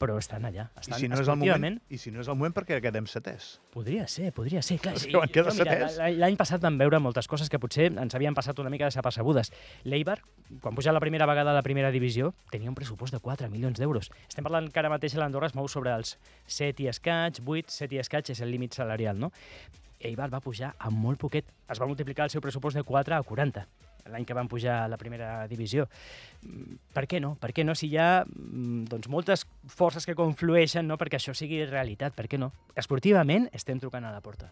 però 0.01 0.17
estan 0.19 0.45
allà. 0.47 0.65
I 0.75 0.81
Estan 0.81 0.99
si, 0.99 1.07
no 1.11 1.19
és 1.21 1.29
el 1.31 1.37
moment, 1.39 1.77
I 1.89 1.97
si 2.01 2.11
no 2.11 2.21
és 2.23 2.29
el 2.31 2.35
moment, 2.35 2.53
perquè 2.55 2.79
quedem 2.83 3.05
setès. 3.09 3.53
Podria 3.73 4.07
ser, 4.11 4.31
podria 4.35 4.61
ser. 4.65 4.79
Clar, 4.83 4.97
sí, 5.01 5.13
L'any 6.19 6.37
passat 6.39 6.63
vam 6.63 6.77
veure 6.81 6.99
moltes 7.03 7.29
coses 7.31 7.51
que 7.51 7.59
potser 7.61 7.89
ens 7.91 8.17
havien 8.17 8.35
passat 8.35 8.59
una 8.59 8.71
mica 8.73 8.89
desapercebudes. 8.89 9.53
L'Eibar, 9.87 10.19
quan 10.63 10.75
puja 10.75 10.95
la 10.95 11.01
primera 11.03 11.27
vegada 11.29 11.53
a 11.53 11.57
la 11.57 11.63
primera 11.65 11.91
divisió, 11.93 12.33
tenia 12.51 12.71
un 12.71 12.77
pressupost 12.77 13.15
de 13.15 13.21
4 13.23 13.49
milions 13.53 13.79
d'euros. 13.79 14.11
Estem 14.27 14.45
parlant 14.45 14.67
que 14.73 14.83
ara 14.83 14.91
mateix 14.91 15.15
l'Andorra 15.19 15.51
es 15.51 15.55
mou 15.55 15.69
sobre 15.71 15.93
els 15.95 16.17
7 16.47 16.83
i 16.83 16.91
escaig, 16.91 17.39
8, 17.45 17.71
7 17.71 17.95
i 17.95 18.03
escaig 18.03 18.33
és 18.35 18.43
el 18.43 18.51
límit 18.51 18.75
salarial, 18.75 19.19
no? 19.19 19.31
Eibar 20.03 20.27
va 20.33 20.43
pujar 20.43 20.73
amb 20.83 20.99
molt 20.99 21.21
poquet. 21.21 21.47
Es 21.71 21.79
va 21.79 21.87
multiplicar 21.87 22.27
el 22.27 22.33
seu 22.33 22.43
pressupost 22.43 22.75
de 22.75 22.83
4 22.83 23.15
a 23.15 23.23
40 23.23 23.63
l'any 24.11 24.25
que 24.25 24.35
van 24.37 24.49
pujar 24.51 24.83
a 24.83 24.89
la 24.91 24.97
primera 24.97 25.47
divisió. 25.47 25.87
Mm, 26.43 26.79
Per 26.93 27.05
què 27.07 27.21
no? 27.23 27.35
Per 27.41 27.53
què 27.53 27.65
no? 27.65 27.75
Si 27.75 27.89
hi 27.91 27.97
ha 27.97 28.23
mm, 28.25 28.85
doncs, 28.91 29.09
moltes 29.09 29.47
forces 29.67 30.05
que 30.05 30.17
conflueixen 30.17 30.87
no? 30.87 30.97
perquè 30.97 31.19
això 31.19 31.35
sigui 31.37 31.63
realitat, 31.65 32.13
per 32.15 32.27
què 32.27 32.39
no? 32.39 32.51
Esportivament 32.75 33.49
estem 33.53 33.79
trucant 33.79 34.05
a 34.05 34.13
la 34.13 34.21
porta. 34.21 34.51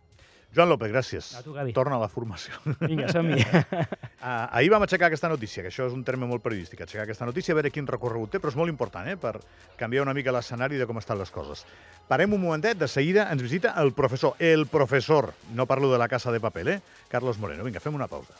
Joan 0.51 0.67
López, 0.67 0.91
gràcies. 0.91 1.29
A 1.39 1.41
tu, 1.45 1.53
Gavi. 1.55 1.71
Torna 1.71 1.95
a 1.95 2.01
la 2.01 2.09
formació. 2.11 2.57
Vinga, 2.81 3.07
som-hi. 3.07 3.39
Uh, 3.39 4.25
ahir 4.59 4.71
vam 4.73 4.83
aixecar 4.83 5.07
aquesta 5.07 5.29
notícia, 5.31 5.63
que 5.63 5.71
això 5.71 5.85
és 5.87 5.95
un 5.95 6.03
terme 6.03 6.27
molt 6.27 6.43
periodístic, 6.43 6.81
aixecar 6.83 7.05
aquesta 7.05 7.27
notícia, 7.29 7.55
a 7.55 7.59
veure 7.59 7.71
quin 7.71 7.87
recorregut 7.87 8.33
té, 8.33 8.41
però 8.43 8.51
és 8.51 8.59
molt 8.59 8.73
important, 8.73 9.07
eh?, 9.07 9.15
per 9.15 9.37
canviar 9.79 10.03
una 10.03 10.15
mica 10.17 10.33
l'escenari 10.35 10.81
de 10.81 10.89
com 10.89 10.99
estan 10.99 11.21
les 11.21 11.31
coses. 11.31 11.63
Parem 12.11 12.35
un 12.35 12.43
momentet, 12.43 12.75
de 12.75 12.91
seguida 12.91 13.29
ens 13.31 13.45
visita 13.47 13.77
el 13.79 13.93
professor, 13.95 14.35
el 14.43 14.67
professor, 14.67 15.31
no 15.55 15.69
parlo 15.71 15.93
de 15.93 16.01
la 16.03 16.11
casa 16.11 16.35
de 16.35 16.43
paper, 16.43 16.67
eh? 16.67 16.81
Carlos 17.07 17.39
Moreno. 17.39 17.63
Vinga, 17.63 17.79
fem 17.79 17.95
una 17.95 18.11
pausa. 18.11 18.35